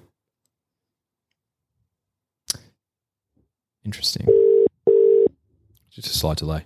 Interesting. 3.85 4.26
Just 5.90 6.09
a 6.09 6.11
slight 6.11 6.38
delay. 6.38 6.64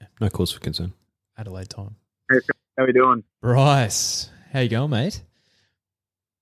Yeah. 0.00 0.08
No 0.20 0.28
cause 0.28 0.52
for 0.52 0.60
concern. 0.60 0.92
Adelaide 1.36 1.70
time. 1.70 1.96
How 2.30 2.84
are 2.84 2.86
we 2.86 2.92
doing? 2.92 3.24
Bryce, 3.40 4.30
how 4.52 4.60
you 4.60 4.68
going, 4.68 4.90
mate? 4.90 5.22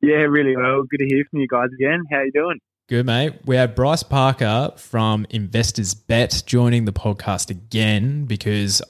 Yeah, 0.03 0.17
really 0.17 0.57
well. 0.57 0.83
Good 0.83 0.99
to 0.99 1.07
hear 1.07 1.25
from 1.31 1.41
you 1.41 1.49
guys 1.49 1.69
again. 1.75 2.03
How 2.11 2.23
you 2.23 2.33
doing? 2.33 2.59
Good, 2.89 3.07
mate. 3.07 3.35
We 3.45 3.57
have 3.57 3.75
Bryce 3.75 4.03
Parker 4.03 4.73
from 4.77 5.27
Investors 5.31 5.95
Bet 5.95 6.43
joining 6.47 6.85
the 6.85 6.93
podcast 6.93 7.51
again 7.51 8.25
because, 8.27 8.83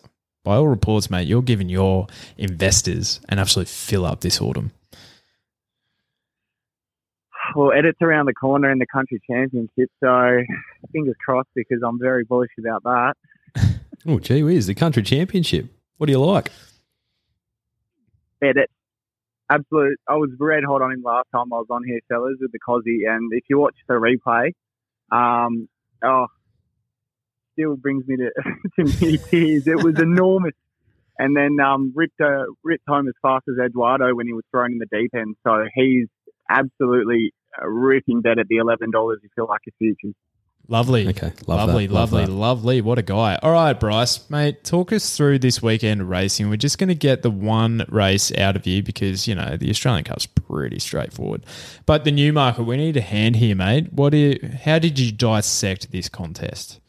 by 0.45 0.57
all 0.57 0.69
reports, 0.69 1.11
mate, 1.11 1.27
you're 1.27 1.43
giving 1.43 1.69
your 1.69 2.07
investors 2.37 3.21
an 3.29 3.39
absolute 3.39 3.69
fill 3.69 4.05
up 4.05 4.21
this 4.21 4.41
autumn. 4.41 4.73
Well, 7.55 7.73
edits 7.73 7.99
around 8.03 8.27
the 8.27 8.35
corner 8.35 8.71
in 8.71 8.79
the 8.79 8.87
country 8.87 9.21
championship, 9.29 9.91
so 10.03 10.43
fingers 10.93 11.15
crossed 11.25 11.49
because 11.55 11.79
I'm 11.87 11.99
very 11.99 12.25
bullish 12.25 12.51
about 12.59 12.83
that. 12.85 13.15
Oh, 14.09 14.21
gee 14.21 14.45
whiz, 14.45 14.69
the 14.69 14.75
country 14.75 15.03
championship. 15.03 15.67
What 15.97 16.07
do 16.07 16.13
you 16.13 16.21
like? 16.21 16.53
Edit. 18.41 18.71
Absolute. 19.51 19.99
I 20.09 20.15
was 20.15 20.31
red 20.39 20.63
hot 20.65 20.81
on 20.81 20.93
him 20.93 21.03
last 21.03 21.27
time 21.35 21.53
I 21.53 21.57
was 21.57 21.67
on 21.71 21.83
here, 21.85 22.01
fellas, 22.09 22.37
with 22.41 22.53
the 22.53 22.59
Cozzy. 22.59 23.09
And 23.09 23.33
if 23.33 23.45
you 23.49 23.59
watch 23.59 23.75
the 23.89 23.95
replay, 23.95 24.53
um, 25.11 25.69
oh, 26.05 26.27
still 27.55 27.77
brings 27.77 28.07
me 28.07 28.17
to, 28.17 28.31
to 28.77 29.01
many 29.01 29.19
tears. 29.31 29.67
It 29.67 29.83
was 29.83 29.99
enormous. 29.99 30.55
And 31.19 31.35
then 31.35 31.59
um, 31.65 31.93
ripped, 31.95 32.21
uh, 32.21 32.45
ripped 32.63 32.85
home 32.87 33.09
as 33.09 33.15
fast 33.23 33.47
as 33.49 33.55
Eduardo 33.59 34.15
when 34.15 34.27
he 34.27 34.35
was 34.35 34.45
thrown 34.51 34.73
in 34.73 34.79
the 34.79 34.87
deep 34.87 35.13
end. 35.15 35.37
So 35.45 35.65
he's 35.75 36.09
absolutely 36.49 37.33
uh, 37.61 37.67
ripping 37.67 38.21
bet 38.21 38.39
at 38.39 38.49
the 38.49 38.57
$11 38.57 39.17
if 39.23 39.31
you 39.37 39.47
like 39.47 39.61
his 39.65 39.75
futures. 39.79 40.15
Lovely. 40.69 41.07
Okay, 41.07 41.33
love 41.47 41.69
lovely, 41.69 41.87
that, 41.87 41.93
love 41.93 42.13
lovely, 42.13 42.27
that. 42.27 42.33
lovely. 42.33 42.81
What 42.81 42.99
a 42.99 43.03
guy. 43.03 43.39
All 43.41 43.53
right, 43.53 43.79
Bryce, 43.79 44.29
mate, 44.29 44.65
talk 44.65 44.93
us 44.93 45.17
through 45.17 45.39
this 45.39 45.63
weekend 45.63 46.11
racing. 46.11 46.51
We're 46.51 46.57
just 46.57 46.79
going 46.79 46.89
to 46.89 46.95
get 46.97 47.23
the 47.23 47.31
one 47.31 47.85
race 47.89 48.37
out 48.37 48.57
of 48.57 48.67
you 48.67 48.83
because, 48.83 49.29
you 49.29 49.37
know, 49.37 49.57
the 49.57 49.71
Australian 49.71 50.05
Cup's 50.05 50.27
pretty 50.27 50.81
straightforward. 50.81 51.47
But 51.87 52.03
the 52.03 52.11
new 52.11 52.33
market, 52.33 52.65
we 52.65 52.77
need 52.77 52.97
a 52.97 53.01
hand 53.01 53.37
here, 53.37 53.55
mate. 53.55 53.93
What 53.93 54.11
do 54.11 54.17
you, 54.17 54.51
how 54.65 54.81
did 54.81 54.99
you 54.99 55.13
dissect 55.13 55.93
this 55.93 56.09
contest? 56.09 56.81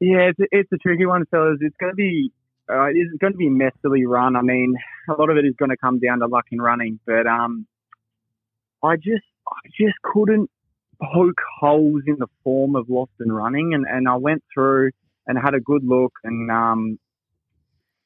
Yeah, 0.00 0.30
it's 0.30 0.40
a, 0.40 0.44
it's 0.50 0.72
a 0.72 0.78
tricky 0.78 1.06
one, 1.06 1.24
fellas. 1.30 1.58
It's 1.62 1.76
going 1.80 1.92
to 1.92 1.96
be 1.96 2.30
uh, 2.70 2.86
it's 2.92 3.16
going 3.20 3.32
to 3.32 3.36
be 3.36 3.48
messily 3.48 4.06
run. 4.06 4.36
I 4.36 4.42
mean, 4.42 4.74
a 5.08 5.12
lot 5.12 5.30
of 5.30 5.36
it 5.36 5.44
is 5.44 5.54
going 5.58 5.70
to 5.70 5.76
come 5.76 5.98
down 5.98 6.20
to 6.20 6.26
luck 6.26 6.46
in 6.50 6.60
running, 6.60 7.00
but 7.06 7.26
um, 7.26 7.66
I 8.82 8.96
just 8.96 9.24
I 9.48 9.68
just 9.78 9.96
couldn't 10.02 10.50
poke 11.02 11.40
holes 11.60 12.02
in 12.06 12.16
the 12.18 12.28
form 12.44 12.76
of 12.76 12.88
Lost 12.88 13.12
and 13.20 13.34
Running, 13.34 13.74
and, 13.74 13.86
and 13.88 14.08
I 14.08 14.16
went 14.16 14.42
through 14.52 14.90
and 15.26 15.38
had 15.38 15.54
a 15.54 15.60
good 15.60 15.84
look, 15.84 16.12
and 16.24 16.50
um, 16.50 16.98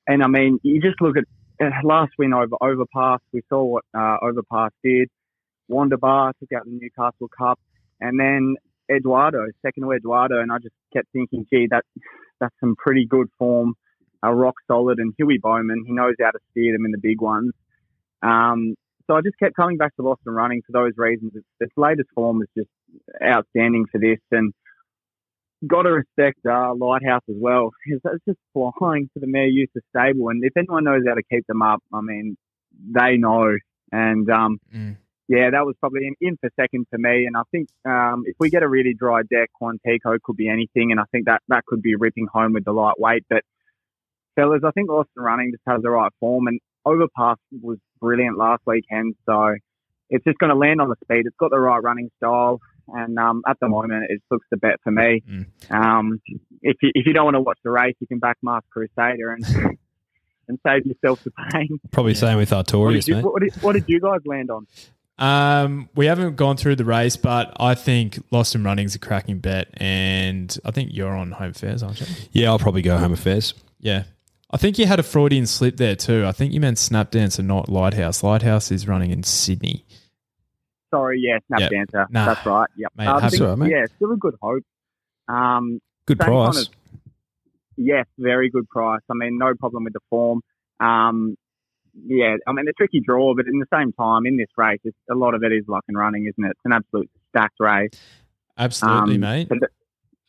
and 0.06 0.22
I 0.22 0.26
mean, 0.26 0.58
you 0.62 0.80
just 0.80 1.00
look 1.00 1.16
at 1.16 1.24
uh, 1.60 1.70
last 1.82 2.12
win 2.18 2.32
over 2.32 2.56
Overpass. 2.60 3.20
We 3.32 3.42
saw 3.48 3.62
what 3.64 3.84
uh, 3.96 4.16
Overpass 4.22 4.70
did. 4.82 5.08
Wanda 5.68 5.96
Bar 5.96 6.34
took 6.40 6.52
out 6.52 6.64
the 6.64 6.72
Newcastle 6.72 7.28
Cup, 7.36 7.58
and 8.00 8.18
then 8.20 8.56
Eduardo, 8.94 9.46
second 9.62 9.84
to 9.84 9.92
Eduardo, 9.92 10.40
and 10.40 10.52
I 10.52 10.58
just 10.58 10.74
kept 10.92 11.08
thinking, 11.12 11.46
gee, 11.52 11.68
that 11.70 11.84
that's 12.40 12.54
some 12.60 12.76
pretty 12.76 13.06
good 13.06 13.28
form. 13.38 13.74
Uh, 14.24 14.30
rock 14.32 14.54
solid, 14.66 14.98
and 14.98 15.12
Huey 15.18 15.38
Bowman, 15.42 15.84
he 15.86 15.92
knows 15.92 16.14
how 16.20 16.30
to 16.30 16.38
steer 16.50 16.72
them 16.72 16.84
in 16.84 16.92
the 16.92 16.98
big 16.98 17.20
ones. 17.20 17.52
Um, 18.22 18.74
so 19.06 19.14
I 19.16 19.20
just 19.20 19.38
kept 19.38 19.54
coming 19.54 19.76
back 19.76 19.94
to 19.96 20.02
Lost 20.02 20.22
and 20.24 20.34
Running 20.34 20.62
for 20.66 20.72
those 20.72 20.92
reasons. 20.96 21.32
Its, 21.34 21.46
its 21.60 21.72
latest 21.76 22.08
form 22.14 22.40
is 22.42 22.48
just 22.56 22.70
outstanding 23.22 23.84
for 23.92 23.98
this, 24.00 24.18
and 24.30 24.52
got 25.66 25.82
to 25.82 25.90
respect 25.90 26.38
uh, 26.46 26.74
Lighthouse 26.74 27.22
as 27.28 27.36
well. 27.38 27.70
It's 27.86 28.24
just 28.26 28.38
flying 28.52 29.10
for 29.12 29.20
the 29.20 29.26
Mare 29.26 29.46
Youth 29.46 29.70
stable, 29.94 30.28
and 30.30 30.42
if 30.44 30.56
anyone 30.56 30.84
knows 30.84 31.02
how 31.06 31.14
to 31.14 31.22
keep 31.30 31.46
them 31.46 31.62
up, 31.62 31.82
I 31.92 32.00
mean, 32.00 32.36
they 32.90 33.16
know. 33.16 33.56
And 33.92 34.28
um, 34.30 34.58
Mm. 34.74 34.96
yeah, 35.28 35.50
that 35.50 35.64
was 35.64 35.76
probably 35.80 36.06
in, 36.06 36.14
in 36.20 36.36
for 36.38 36.50
second 36.58 36.86
for 36.90 36.98
me. 36.98 37.26
And 37.26 37.36
I 37.36 37.42
think 37.52 37.68
um, 37.84 38.24
if 38.26 38.34
we 38.40 38.50
get 38.50 38.62
a 38.62 38.68
really 38.68 38.94
dry 38.94 39.22
deck, 39.22 39.50
Quantico 39.60 40.18
could 40.22 40.36
be 40.36 40.48
anything, 40.48 40.90
and 40.90 40.98
I 40.98 41.04
think 41.12 41.26
that 41.26 41.42
that 41.48 41.64
could 41.66 41.82
be 41.82 41.94
ripping 41.94 42.26
home 42.32 42.54
with 42.54 42.64
the 42.64 42.72
lightweight. 42.72 43.24
But 43.28 43.42
fellas, 44.34 44.62
I 44.64 44.70
think 44.72 44.90
Lost 44.90 45.10
and 45.16 45.24
Running 45.24 45.52
just 45.52 45.62
has 45.66 45.82
the 45.82 45.90
right 45.90 46.12
form, 46.20 46.46
and 46.46 46.60
Overpass 46.84 47.38
was 47.62 47.78
brilliant 48.00 48.36
last 48.36 48.62
weekend, 48.66 49.14
so 49.26 49.54
it's 50.10 50.24
just 50.24 50.38
going 50.38 50.50
to 50.50 50.56
land 50.56 50.80
on 50.80 50.88
the 50.88 50.96
speed. 51.04 51.26
It's 51.26 51.36
got 51.38 51.50
the 51.50 51.58
right 51.58 51.82
running 51.82 52.10
style, 52.18 52.60
and 52.88 53.18
um, 53.18 53.42
at 53.48 53.58
the 53.60 53.68
moment, 53.68 54.06
it 54.10 54.20
looks 54.30 54.46
the 54.50 54.56
bet 54.56 54.80
for 54.82 54.90
me. 54.90 55.22
Mm. 55.28 55.46
Um, 55.70 56.20
if 56.62 56.76
you 56.82 56.90
if 56.94 57.06
you 57.06 57.12
don't 57.12 57.24
want 57.24 57.36
to 57.36 57.40
watch 57.40 57.58
the 57.64 57.70
race, 57.70 57.94
you 58.00 58.06
can 58.06 58.18
back 58.18 58.36
Mask 58.42 58.64
Crusader 58.70 59.32
and 59.32 59.44
and 60.48 60.58
save 60.66 60.84
yourself 60.86 61.24
the 61.24 61.30
pain. 61.52 61.80
Probably 61.90 62.14
same 62.14 62.36
with 62.36 62.52
What 62.52 62.66
Artorius, 62.66 63.04
did, 63.06 63.16
mate. 63.16 63.24
what, 63.24 63.42
did, 63.42 63.54
what 63.62 63.72
did 63.72 63.84
you 63.86 64.00
guys 64.00 64.20
land 64.26 64.50
on? 64.50 64.66
Um, 65.16 65.88
we 65.94 66.06
haven't 66.06 66.36
gone 66.36 66.56
through 66.56 66.76
the 66.76 66.84
race, 66.84 67.16
but 67.16 67.56
I 67.60 67.74
think 67.74 68.22
Lost 68.30 68.54
and 68.54 68.64
Running's 68.64 68.94
a 68.94 68.98
cracking 68.98 69.38
bet, 69.38 69.68
and 69.74 70.56
I 70.64 70.70
think 70.70 70.90
you're 70.92 71.14
on 71.14 71.30
home 71.30 71.50
Affairs, 71.50 71.82
aren't 71.82 72.00
you? 72.00 72.06
Yeah, 72.32 72.50
I'll 72.50 72.58
probably 72.58 72.82
go 72.82 72.98
home 72.98 73.12
affairs. 73.12 73.54
Yeah. 73.78 74.04
I 74.50 74.56
think 74.56 74.78
you 74.78 74.86
had 74.86 75.00
a 75.00 75.02
Freudian 75.02 75.46
slip 75.46 75.76
there 75.78 75.96
too. 75.96 76.24
I 76.26 76.32
think 76.32 76.52
you 76.52 76.60
meant 76.60 76.76
Snapdance 76.76 77.38
and 77.38 77.48
not 77.48 77.68
Lighthouse. 77.68 78.22
Lighthouse 78.22 78.70
is 78.70 78.86
running 78.86 79.10
in 79.10 79.22
Sydney. 79.22 79.84
Sorry, 80.90 81.20
yeah, 81.20 81.38
Snap 81.48 81.60
Yep. 81.60 81.70
Dancer. 81.70 82.06
Nah. 82.10 82.26
That's 82.26 82.46
right. 82.46 82.68
Yep. 82.76 82.92
Mate, 82.96 83.06
I 83.08 83.20
have- 83.20 83.30
think- 83.32 83.42
right, 83.42 83.58
mate. 83.58 83.70
Yeah, 83.70 83.86
still 83.96 84.12
a 84.12 84.16
good 84.16 84.34
hope. 84.40 84.62
Um, 85.28 85.80
Good 86.06 86.18
Same 86.20 86.28
kind 86.28 86.52
price. 86.54 86.66
of- 86.68 86.74
yes, 87.76 88.06
very 88.18 88.50
good 88.50 88.68
price. 88.68 89.00
I 89.10 89.14
mean, 89.14 89.38
no 89.38 89.54
problem 89.54 89.84
with 89.84 89.94
the 89.94 90.00
form. 90.10 90.42
Um, 90.78 91.36
yeah, 92.06 92.36
I 92.46 92.52
mean, 92.52 92.68
a 92.68 92.72
tricky 92.74 93.00
draw, 93.00 93.34
but 93.34 93.46
in 93.46 93.58
the 93.58 93.66
same 93.72 93.92
time, 93.92 94.26
in 94.26 94.36
this 94.36 94.48
race, 94.56 94.80
it's, 94.84 94.96
a 95.10 95.14
lot 95.14 95.34
of 95.34 95.42
it 95.42 95.52
is 95.52 95.64
luck 95.66 95.84
and 95.88 95.96
running, 95.96 96.26
isn't 96.26 96.44
it? 96.44 96.50
It's 96.50 96.60
an 96.64 96.72
absolute 96.72 97.10
stacked 97.30 97.58
race. 97.58 97.90
Absolutely, 98.58 99.14
Um, 99.14 99.20
mate. 99.20 99.48
but 99.48 99.58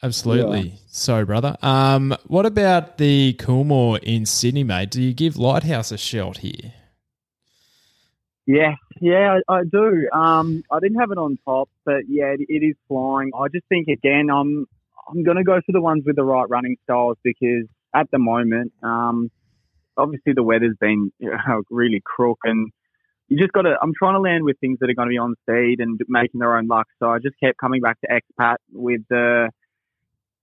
Absolutely. 0.05 0.79
So, 0.87 1.25
brother. 1.25 1.57
Um, 1.63 2.15
what 2.27 2.45
about 2.45 2.99
the 2.99 3.33
Coolmore 3.39 3.97
in 4.03 4.27
Sydney, 4.27 4.63
mate? 4.63 4.91
Do 4.91 5.01
you 5.01 5.13
give 5.13 5.35
Lighthouse 5.35 5.91
a 5.91 5.97
shout 5.97 6.37
here? 6.37 6.73
Yeah, 8.45 8.75
yeah, 9.01 9.39
I, 9.49 9.53
I 9.53 9.63
do. 9.63 10.07
Um, 10.13 10.63
I 10.71 10.79
didn't 10.79 10.99
have 10.99 11.09
it 11.09 11.17
on 11.17 11.39
top, 11.43 11.69
but 11.85 12.03
yeah, 12.07 12.35
it, 12.37 12.41
it 12.47 12.63
is 12.63 12.75
flying. 12.87 13.31
I 13.35 13.47
just 13.47 13.65
think 13.67 13.87
again, 13.87 14.29
I'm 14.31 14.67
I'm 15.09 15.23
going 15.23 15.37
to 15.37 15.43
go 15.43 15.59
for 15.65 15.71
the 15.71 15.81
ones 15.81 16.03
with 16.05 16.15
the 16.15 16.23
right 16.23 16.47
running 16.47 16.77
styles 16.83 17.17
because 17.23 17.65
at 17.95 18.11
the 18.11 18.19
moment, 18.19 18.73
um, 18.83 19.31
obviously 19.97 20.33
the 20.33 20.43
weather's 20.43 20.77
been 20.79 21.11
you 21.17 21.31
know, 21.31 21.63
really 21.71 22.03
crook, 22.05 22.37
and 22.43 22.71
you 23.27 23.39
just 23.39 23.53
got 23.53 23.63
to. 23.63 23.75
I'm 23.81 23.93
trying 23.97 24.13
to 24.13 24.21
land 24.21 24.43
with 24.43 24.59
things 24.59 24.77
that 24.81 24.89
are 24.91 24.93
going 24.93 25.07
to 25.07 25.13
be 25.13 25.17
on 25.17 25.33
speed 25.41 25.79
and 25.79 25.99
making 26.07 26.39
their 26.39 26.55
own 26.55 26.67
luck. 26.67 26.85
So 26.99 27.09
I 27.09 27.17
just 27.17 27.39
kept 27.43 27.57
coming 27.57 27.81
back 27.81 27.97
to 28.01 28.07
expat 28.07 28.57
with 28.71 29.01
the 29.09 29.49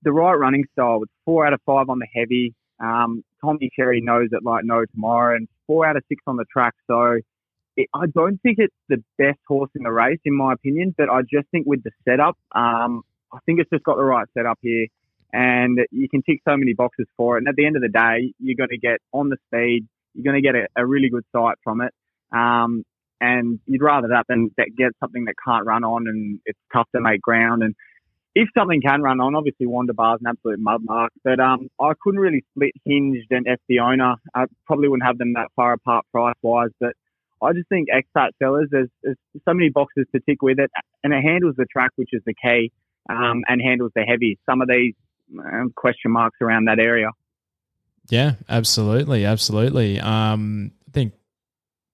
the 0.02 0.12
right 0.12 0.34
running 0.34 0.64
style 0.72 1.00
with 1.00 1.10
four 1.24 1.46
out 1.46 1.52
of 1.52 1.60
five 1.64 1.88
on 1.88 1.98
the 1.98 2.06
heavy. 2.14 2.54
Um, 2.80 3.24
Tommy 3.40 3.70
Cherry 3.74 4.00
knows 4.00 4.28
it 4.32 4.42
like 4.42 4.64
no 4.64 4.84
tomorrow, 4.86 5.36
and 5.36 5.48
four 5.66 5.86
out 5.86 5.96
of 5.96 6.02
six 6.08 6.22
on 6.26 6.36
the 6.36 6.44
track. 6.52 6.74
So 6.86 7.18
it, 7.76 7.88
I 7.94 8.06
don't 8.06 8.40
think 8.42 8.58
it's 8.58 8.74
the 8.88 9.02
best 9.18 9.38
horse 9.46 9.70
in 9.74 9.82
the 9.82 9.92
race, 9.92 10.20
in 10.24 10.36
my 10.36 10.52
opinion, 10.52 10.94
but 10.96 11.08
I 11.08 11.22
just 11.22 11.48
think 11.50 11.66
with 11.66 11.82
the 11.82 11.90
setup, 12.04 12.36
um, 12.54 13.02
I 13.32 13.38
think 13.46 13.60
it's 13.60 13.70
just 13.70 13.84
got 13.84 13.96
the 13.96 14.04
right 14.04 14.26
setup 14.36 14.58
here. 14.60 14.86
And 15.32 15.78
you 15.90 16.08
can 16.10 16.22
tick 16.22 16.40
so 16.46 16.56
many 16.58 16.74
boxes 16.74 17.06
for 17.16 17.36
it. 17.36 17.40
And 17.40 17.48
at 17.48 17.56
the 17.56 17.64
end 17.64 17.76
of 17.76 17.82
the 17.82 17.88
day, 17.88 18.34
you're 18.38 18.56
going 18.56 18.68
to 18.68 18.78
get 18.78 18.98
on 19.12 19.30
the 19.30 19.38
speed, 19.46 19.88
you're 20.12 20.30
going 20.30 20.42
to 20.42 20.46
get 20.46 20.54
a, 20.54 20.66
a 20.76 20.86
really 20.86 21.08
good 21.08 21.24
sight 21.32 21.56
from 21.64 21.80
it. 21.80 21.92
Um, 22.36 22.84
and 23.18 23.60
you'd 23.66 23.82
rather 23.82 24.08
that 24.08 24.26
than 24.28 24.50
that 24.58 24.70
get 24.76 24.90
something 25.00 25.24
that 25.26 25.34
can't 25.42 25.64
run 25.64 25.84
on 25.84 26.08
and 26.08 26.40
it's 26.44 26.58
tough 26.72 26.88
to 26.94 27.00
make 27.00 27.22
ground. 27.22 27.62
And 27.62 27.74
if 28.34 28.48
something 28.56 28.80
can 28.80 29.02
run 29.02 29.20
on, 29.20 29.34
obviously 29.34 29.66
Wanda 29.66 29.92
Bar's 29.92 30.20
an 30.20 30.28
absolute 30.28 30.58
mud 30.58 30.80
mark. 30.84 31.12
But 31.22 31.40
um, 31.40 31.68
I 31.80 31.92
couldn't 32.02 32.20
really 32.20 32.44
split 32.50 32.72
Hinged 32.84 33.30
and 33.30 33.46
Owner. 33.80 34.16
I 34.34 34.44
probably 34.66 34.88
wouldn't 34.88 35.06
have 35.06 35.18
them 35.18 35.34
that 35.34 35.48
far 35.54 35.74
apart 35.74 36.06
price 36.12 36.34
wise. 36.42 36.70
But 36.80 36.94
I 37.42 37.52
just 37.52 37.68
think 37.68 37.88
expat 37.88 38.30
fellas, 38.38 38.68
there's, 38.70 38.88
there's 39.02 39.16
so 39.44 39.52
many 39.52 39.68
boxes 39.68 40.06
to 40.14 40.20
tick 40.20 40.42
with 40.42 40.58
it, 40.58 40.70
and 41.04 41.12
it 41.12 41.22
handles 41.22 41.56
the 41.56 41.66
track, 41.66 41.90
which 41.96 42.10
is 42.12 42.22
the 42.24 42.34
key, 42.34 42.72
um, 43.10 43.42
and 43.48 43.60
handles 43.60 43.92
the 43.94 44.02
heavy. 44.02 44.38
Some 44.48 44.62
of 44.62 44.68
these 44.68 44.94
um, 45.38 45.72
question 45.76 46.12
marks 46.12 46.38
around 46.40 46.66
that 46.66 46.78
area. 46.78 47.10
Yeah, 48.08 48.34
absolutely, 48.48 49.24
absolutely. 49.24 50.00
Um, 50.00 50.72
I 50.88 50.90
think 50.92 51.12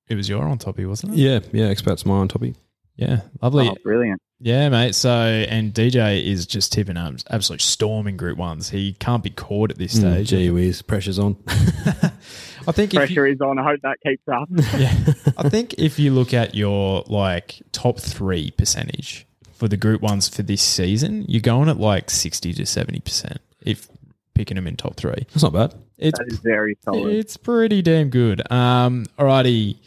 it 0.09 0.15
was 0.15 0.29
your 0.29 0.45
on 0.45 0.59
toppy, 0.59 0.85
wasn't 0.87 1.15
it? 1.15 1.19
Yeah, 1.19 1.41
yeah, 1.53 1.73
expats 1.73 2.07
my 2.07 2.15
on 2.15 2.29
toppy. 2.29 2.55
Yeah, 2.97 3.21
lovely. 3.43 3.69
Oh, 3.69 3.77
brilliant. 3.83 4.21
Yeah, 4.41 4.69
mate. 4.69 4.95
So, 4.95 5.11
and 5.11 5.75
DJ 5.75 6.25
is 6.25 6.47
just 6.47 6.73
tipping 6.73 6.97
up, 6.97 7.15
absolute 7.29 7.61
storm 7.61 8.07
in 8.07 8.17
Group 8.17 8.39
Ones. 8.39 8.71
He 8.71 8.93
can't 8.95 9.23
be 9.23 9.31
caught 9.31 9.71
at 9.73 9.79
this 9.79 9.95
Mm, 9.95 9.99
stage. 10.13 10.29
gee 10.29 10.51
whiz, 10.51 10.81
pressure's 10.83 11.19
on. 11.19 11.37
I 11.49 12.73
think 12.73 12.93
if 12.93 12.95
you, 12.95 12.99
Pressure 13.17 13.27
is 13.27 13.41
on. 13.41 13.59
I 13.59 13.65
hope 13.65 13.81
that 13.83 13.97
keeps 14.05 14.29
up. 14.29 14.49
yeah, 14.79 14.95
I 15.37 15.49
think 15.49 15.75
if 15.75 15.99
you 15.99 16.13
look 16.13 16.33
at 16.35 16.55
your 16.55 17.03
like 17.09 17.63
top 17.73 17.99
three 17.99 18.51
percentage 18.53 19.27
for 19.55 19.67
the 19.69 19.77
Group 19.77 20.03
Ones 20.03 20.29
for 20.29 20.43
this 20.43 20.63
season, 20.63 21.25
you're 21.29 21.41
going 21.41 21.69
at 21.69 21.79
like 21.79 22.09
sixty 22.11 22.53
to 22.55 22.65
seventy 22.67 23.01
percent. 23.01 23.39
If 23.63 23.89
picking 24.35 24.55
them 24.55 24.69
in 24.69 24.77
top 24.77 24.95
three. 24.97 25.27
That's 25.33 25.43
not 25.43 25.53
bad. 25.53 25.75
It's 25.97 26.17
That 26.17 26.29
is 26.29 26.39
very 26.39 26.79
solid. 26.85 27.13
it's 27.13 27.37
pretty 27.37 27.83
damn 27.83 28.09
good. 28.11 28.41
Um, 28.53 29.07
alrighty, 29.19 29.79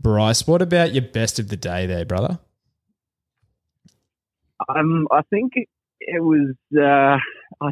Bryce. 0.00 0.46
What 0.46 0.62
about 0.62 0.94
your 0.94 1.02
best 1.02 1.38
of 1.38 1.48
the 1.48 1.56
day 1.58 1.84
there, 1.86 2.06
brother? 2.06 2.38
Um, 4.68 5.08
I 5.10 5.22
think 5.30 5.52
it, 5.56 6.22
was. 6.22 6.54
Uh, 6.76 7.18
I, 7.64 7.70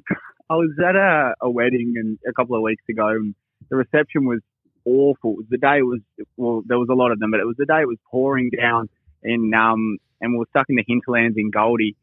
I 0.50 0.54
was 0.54 0.70
at 0.82 0.96
a, 0.96 1.34
a 1.42 1.50
wedding 1.50 1.94
and 1.96 2.18
a 2.26 2.32
couple 2.32 2.56
of 2.56 2.62
weeks 2.62 2.84
ago, 2.88 3.08
and 3.08 3.34
the 3.68 3.76
reception 3.76 4.24
was 4.24 4.40
awful. 4.84 5.36
The 5.50 5.58
day 5.58 5.82
was 5.82 6.00
well, 6.36 6.62
there 6.66 6.78
was 6.78 6.88
a 6.90 6.94
lot 6.94 7.12
of 7.12 7.18
them, 7.18 7.30
but 7.30 7.40
it 7.40 7.46
was 7.46 7.56
the 7.58 7.66
day 7.66 7.82
it 7.82 7.88
was 7.88 7.98
pouring 8.10 8.50
down, 8.50 8.88
in 9.22 9.52
um, 9.54 9.98
and 10.20 10.32
we 10.32 10.38
were 10.38 10.46
stuck 10.50 10.66
in 10.68 10.76
the 10.76 10.84
hinterlands 10.86 11.36
in 11.36 11.50
Goldie, 11.50 11.96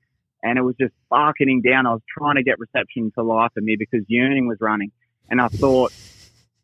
and 0.44 0.58
it 0.58 0.62
was 0.62 0.76
just 0.80 0.94
barking 1.10 1.62
down. 1.62 1.88
I 1.88 1.94
was 1.94 2.04
trying 2.18 2.36
to 2.36 2.44
get 2.44 2.60
reception 2.60 3.12
to 3.18 3.24
life 3.24 3.52
of 3.58 3.64
me 3.64 3.76
because 3.78 4.06
yearning 4.08 4.48
was 4.48 4.58
running, 4.62 4.92
and 5.30 5.42
I 5.42 5.48
thought 5.48 5.92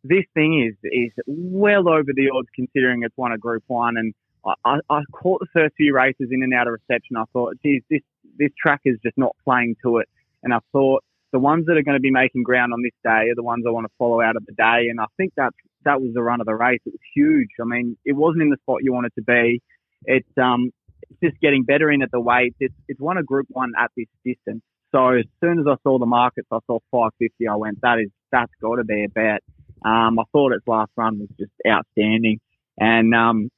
this 0.03 0.25
thing 0.33 0.67
is 0.67 0.75
is 0.83 1.11
well 1.25 1.89
over 1.89 2.11
the 2.13 2.29
odds 2.35 2.47
considering 2.55 3.03
it's 3.03 3.17
one 3.17 3.31
of 3.31 3.39
Group 3.39 3.63
One, 3.67 3.97
and 3.97 4.13
I, 4.45 4.79
I, 4.89 5.01
caught 5.11 5.39
the 5.39 5.47
first 5.53 5.75
few 5.75 5.93
races 5.93 6.29
in 6.31 6.41
and 6.43 6.53
out 6.53 6.67
of 6.67 6.73
reception. 6.73 7.15
I 7.15 7.25
thought, 7.31 7.55
geez, 7.63 7.83
this 7.89 8.01
this 8.37 8.49
track 8.59 8.81
is 8.85 8.97
just 9.03 9.17
not 9.17 9.35
playing 9.43 9.75
to 9.83 9.97
it, 9.97 10.09
and 10.43 10.53
I 10.53 10.59
thought 10.71 11.03
the 11.31 11.39
ones 11.39 11.65
that 11.67 11.77
are 11.77 11.83
going 11.83 11.97
to 11.97 12.01
be 12.01 12.11
making 12.11 12.43
ground 12.43 12.73
on 12.73 12.81
this 12.81 12.93
day 13.03 13.29
are 13.29 13.35
the 13.35 13.43
ones 13.43 13.63
I 13.67 13.71
want 13.71 13.85
to 13.85 13.93
follow 13.97 14.21
out 14.21 14.35
of 14.35 14.45
the 14.45 14.53
day, 14.53 14.89
and 14.89 14.99
I 14.99 15.05
think 15.17 15.33
that 15.37 15.53
that 15.85 16.01
was 16.01 16.13
the 16.13 16.21
run 16.21 16.41
of 16.41 16.47
the 16.47 16.55
race. 16.55 16.81
It 16.85 16.93
was 16.93 17.01
huge. 17.15 17.49
I 17.59 17.65
mean, 17.65 17.97
it 18.05 18.13
wasn't 18.13 18.43
in 18.43 18.49
the 18.49 18.57
spot 18.57 18.83
you 18.83 18.93
wanted 18.93 19.13
to 19.15 19.21
be. 19.21 19.61
It's 20.05 20.37
um 20.37 20.71
it's 21.09 21.19
just 21.21 21.41
getting 21.41 21.63
better 21.63 21.91
in 21.91 22.01
at 22.01 22.11
the 22.11 22.19
weights. 22.19 22.57
It's 22.59 22.75
it's 22.87 22.99
one 22.99 23.17
of 23.17 23.25
Group 23.25 23.47
One 23.49 23.73
at 23.79 23.91
this 23.95 24.07
distance. 24.25 24.63
So 24.91 25.09
as 25.09 25.25
soon 25.39 25.59
as 25.59 25.65
I 25.67 25.75
saw 25.83 25.99
the 25.99 26.05
markets, 26.05 26.47
I 26.51 26.59
saw 26.67 26.79
550. 26.91 27.47
I 27.47 27.55
went, 27.55 27.79
that 27.81 27.99
is 27.99 28.09
that's 28.31 28.51
got 28.61 28.75
to 28.75 28.83
be 28.83 29.05
a 29.05 29.09
bet. 29.09 29.41
Um, 29.83 30.19
I 30.19 30.23
thought 30.31 30.51
its 30.51 30.67
last 30.67 30.91
run 30.95 31.19
was 31.19 31.29
just 31.39 31.51
outstanding, 31.67 32.39
and 32.77 33.15
um, 33.15 33.49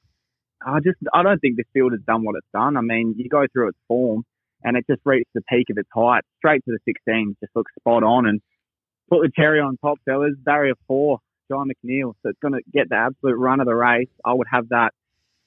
I 0.64 0.80
just 0.80 0.98
I 1.12 1.22
don't 1.22 1.38
think 1.40 1.56
this 1.56 1.66
field 1.72 1.92
has 1.92 2.00
done 2.06 2.24
what 2.24 2.36
it's 2.36 2.46
done. 2.52 2.76
I 2.76 2.80
mean, 2.80 3.14
you 3.16 3.28
go 3.28 3.44
through 3.52 3.68
its 3.68 3.78
form, 3.88 4.24
and 4.62 4.76
it 4.76 4.84
just 4.88 5.00
reached 5.04 5.30
the 5.34 5.42
peak 5.42 5.66
of 5.70 5.78
its 5.78 5.88
height, 5.94 6.22
straight 6.38 6.64
to 6.66 6.72
the 6.72 6.78
16, 6.86 7.36
just 7.40 7.54
looks 7.54 7.72
spot 7.78 8.02
on, 8.02 8.26
and 8.26 8.40
put 9.10 9.22
the 9.22 9.30
cherry 9.34 9.60
on 9.60 9.76
top, 9.78 9.98
fellas. 10.04 10.34
Barrier 10.38 10.74
four, 10.86 11.18
John 11.50 11.68
McNeil, 11.68 12.14
so 12.22 12.30
it's 12.30 12.38
going 12.40 12.54
to 12.54 12.60
get 12.72 12.88
the 12.88 12.96
absolute 12.96 13.36
run 13.36 13.60
of 13.60 13.66
the 13.66 13.74
race. 13.74 14.08
I 14.24 14.32
would 14.32 14.46
have 14.50 14.68
that 14.70 14.92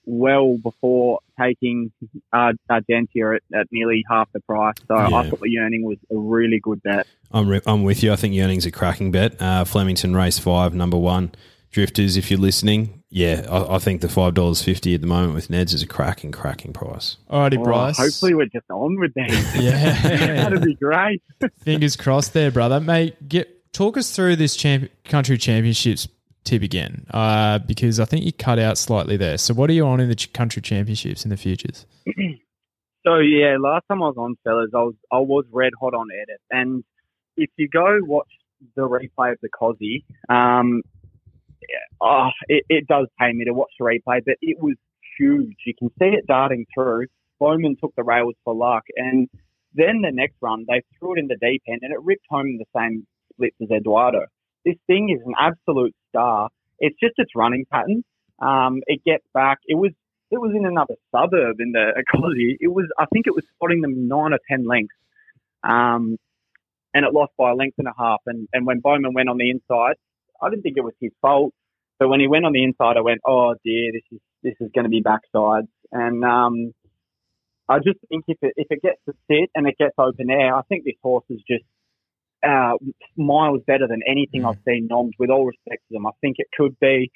well 0.10 0.58
before 0.58 1.20
taking 1.40 1.92
uh, 2.32 2.54
Argentia 2.72 3.36
at, 3.36 3.60
at 3.60 3.68
nearly 3.72 4.04
half 4.10 4.32
the 4.32 4.40
price. 4.42 4.76
So 4.88 4.96
Yeah. 4.96 5.08
I 5.16 5.30
thought 5.30 5.42
the 5.42 5.50
yearning 5.50 5.84
was 5.84 5.98
a 6.10 6.16
really 6.16 6.60
good 6.62 6.82
bet. 6.82 7.08
I'm, 7.32 7.50
re- 7.50 7.62
I'm 7.66 7.84
with 7.84 8.04
you. 8.04 8.14
I 8.14 8.16
think 8.16 8.34
Yearning's 8.34 8.66
a 8.66 8.72
cracking 8.72 9.12
bet. 9.12 9.42
Uh, 9.42 9.66
Flemington 9.66 10.16
race 10.16 10.40
five, 10.40 10.74
number 10.74 10.98
one. 10.98 11.32
Drifters, 11.72 12.16
if 12.16 12.32
you're 12.32 12.40
listening, 12.40 12.97
yeah, 13.10 13.46
I, 13.50 13.76
I 13.76 13.80
think 13.80 14.02
the 14.02 14.10
five 14.10 14.34
dollars 14.34 14.62
fifty 14.62 14.94
at 14.96 15.02
the 15.02 15.08
moment 15.08 15.34
with 15.34 15.48
Neds 15.50 15.74
is 15.74 15.82
a 15.82 15.88
cracking, 15.88 16.32
cracking 16.32 16.74
price. 16.74 17.18
Alrighty, 17.30 17.58
Oh, 17.60 17.64
Bryce. 17.64 17.98
hopefully 17.98 18.34
we're 18.34 18.46
just 18.48 18.70
on 18.70 19.00
with 19.00 19.14
that. 19.16 19.30
Yeah. 19.60 20.34
That'd 20.50 20.62
be 20.64 20.76
great. 20.76 21.22
Fingers 21.64 21.96
crossed 21.96 22.34
there, 22.34 22.52
brother. 22.52 22.80
Mate, 22.80 23.28
get 23.30 23.72
talk 23.74 23.98
us 23.98 24.16
through 24.16 24.36
this 24.38 24.56
champ- 24.56 24.90
country 25.06 25.38
championships 25.38 26.08
tip 26.44 26.62
again, 26.62 27.06
uh, 27.12 27.60
because 27.60 28.00
I 28.00 28.06
think 28.06 28.24
you 28.26 28.32
cut 28.34 28.58
out 28.60 28.78
slightly 28.78 29.18
there. 29.18 29.38
So, 29.38 29.54
what 29.54 29.70
are 29.70 29.74
you 29.74 29.86
on 29.86 30.00
in 30.00 30.08
the 30.10 30.16
ch- 30.16 30.32
country 30.34 30.62
championships 30.62 31.24
in 31.26 31.30
the 31.30 31.38
futures? 31.38 31.86
So 33.06 33.20
yeah, 33.20 33.56
last 33.58 33.86
time 33.88 34.04
I 34.04 34.08
was 34.08 34.18
on, 34.18 34.36
fellas, 34.44 34.72
I 34.74 34.80
was 34.80 34.96
I 35.14 35.20
was 35.20 35.46
red 35.52 35.72
hot 35.80 35.94
on 35.94 36.08
edit, 36.12 36.42
and 36.52 36.84
if 37.38 37.50
you 37.58 37.70
go 37.70 38.00
watch 38.02 38.28
the 38.76 38.82
replay 38.82 39.32
of 39.32 39.38
the 39.42 39.48
Cosy, 39.48 40.04
um, 40.28 40.82
yeah, 40.97 40.97
oh, 42.02 42.30
it, 42.48 42.64
it 42.70 42.88
does 42.88 43.08
pay 43.20 43.32
me 43.34 43.46
to 43.46 43.54
watch 43.54 43.72
the 43.80 43.86
replay, 43.86 44.22
but 44.26 44.36
it 44.42 44.58
was 44.62 44.76
huge. 45.20 45.56
You 45.66 45.74
can 45.78 45.90
see 46.00 46.16
it 46.16 46.28
darting 46.28 46.66
through. 46.74 47.08
Bowman 47.40 47.76
took 47.82 47.94
the 47.96 48.04
rails 48.04 48.36
for 48.44 48.56
luck, 48.56 48.84
and 48.96 49.30
then 49.74 50.02
the 50.02 50.12
next 50.12 50.36
run 50.42 50.66
they 50.68 50.82
threw 51.00 51.16
it 51.16 51.20
in 51.20 51.28
the 51.28 51.38
deep 51.40 51.62
end, 51.68 51.80
and 51.84 51.94
it 51.94 52.02
ripped 52.02 52.26
home 52.30 52.48
in 52.48 52.58
the 52.58 52.66
same 52.76 53.06
splits 53.34 53.56
as 53.62 53.70
Eduardo. 53.70 54.26
This 54.66 54.76
thing 54.88 55.10
is 55.16 55.22
an 55.26 55.34
absolute 55.40 55.96
star. 56.10 56.50
It's 56.80 56.98
just 57.00 57.14
its 57.18 57.32
running 57.36 57.66
pattern. 57.72 58.04
Um, 58.40 58.82
it 58.88 59.04
gets 59.06 59.24
back. 59.34 59.60
It 59.68 59.76
was 59.76 59.92
it 60.30 60.40
was 60.40 60.52
in 60.56 60.66
another 60.66 60.96
suburb 61.12 61.60
in 61.60 61.72
the 61.72 61.94
ecology. 61.98 62.58
It 62.60 62.68
was, 62.68 62.86
I 62.98 63.06
think 63.14 63.28
it 63.28 63.36
was 63.36 63.44
spotting 63.56 63.82
them 63.82 64.08
nine 64.08 64.34
or 64.34 64.40
ten 64.50 64.66
lengths. 64.66 64.96
Um, 65.64 66.18
and 66.94 67.06
it 67.06 67.14
lost 67.14 67.32
by 67.38 67.52
a 67.52 67.56
length 67.56 67.76
and 67.78 67.88
a 67.88 67.94
half. 67.98 68.22
And, 68.26 68.48
and 68.54 68.66
when 68.66 68.80
Bowman 68.80 69.14
went 69.14 69.30
on 69.30 69.38
the 69.38 69.50
inside, 69.50 69.96
I 70.42 70.50
didn't 70.50 70.64
think 70.64 70.78
it 70.78 70.84
was 70.84 70.94
his 71.00 71.12
fault. 71.22 71.54
But 72.00 72.10
when 72.10 72.20
he 72.20 72.28
went 72.28 72.46
on 72.46 72.54
the 72.54 72.64
inside, 72.64 72.96
I 72.98 73.02
went, 73.02 73.22
oh 73.26 73.56
dear, 73.66 73.92
this 73.92 74.04
is, 74.12 74.20
this 74.44 74.54
is 74.60 74.70
going 74.74 74.86
to 74.86 74.90
be 74.90 75.02
backsides. 75.02 75.68
And, 75.92 76.24
um, 76.24 76.74
I 77.70 77.80
just 77.80 78.00
think 78.08 78.26
if 78.28 78.38
it, 78.42 78.54
if 78.56 78.68
it 78.70 78.82
gets 78.82 79.00
to 79.08 79.14
sit 79.30 79.50
and 79.56 79.68
it 79.68 79.78
gets 79.78 79.96
open 79.98 80.30
air, 80.30 80.56
I 80.56 80.62
think 80.70 80.86
this 80.86 80.96
horse 81.02 81.26
is 81.30 81.42
just, 81.50 81.66
uh, 82.48 82.74
miles 83.18 83.62
better 83.66 83.88
than 83.88 84.02
anything 84.08 84.46
I've 84.46 84.60
seen 84.66 84.88
noms 84.90 85.14
with 85.18 85.32
all 85.32 85.46
respect 85.46 85.82
to 85.88 85.94
them. 85.94 86.06
I 86.06 86.12
think 86.22 86.36
it 86.38 86.48
could 86.56 86.80
be 86.80 87.12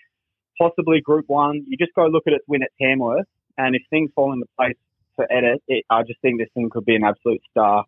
possibly 0.60 0.99
Group 0.99 1.25
One. 1.27 1.63
You 1.67 1.77
just 1.77 1.93
go 1.93 2.07
look 2.07 2.23
at 2.27 2.34
its 2.34 2.43
win 2.47 2.63
at 2.63 2.71
Tamworth, 2.81 3.27
and 3.57 3.75
if 3.75 3.84
things 3.89 4.10
fall 4.15 4.34
into 4.34 4.47
place 4.57 4.75
for 5.15 5.31
Edit, 5.31 5.62
it, 5.67 5.86
I 5.89 6.01
just 6.03 6.19
think 6.21 6.39
this 6.39 6.49
thing 6.55 6.69
could 6.71 6.86
be 6.86 6.95
an 6.95 7.03
absolute 7.03 7.41
star. 7.51 7.86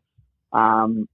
Um, 0.51 1.09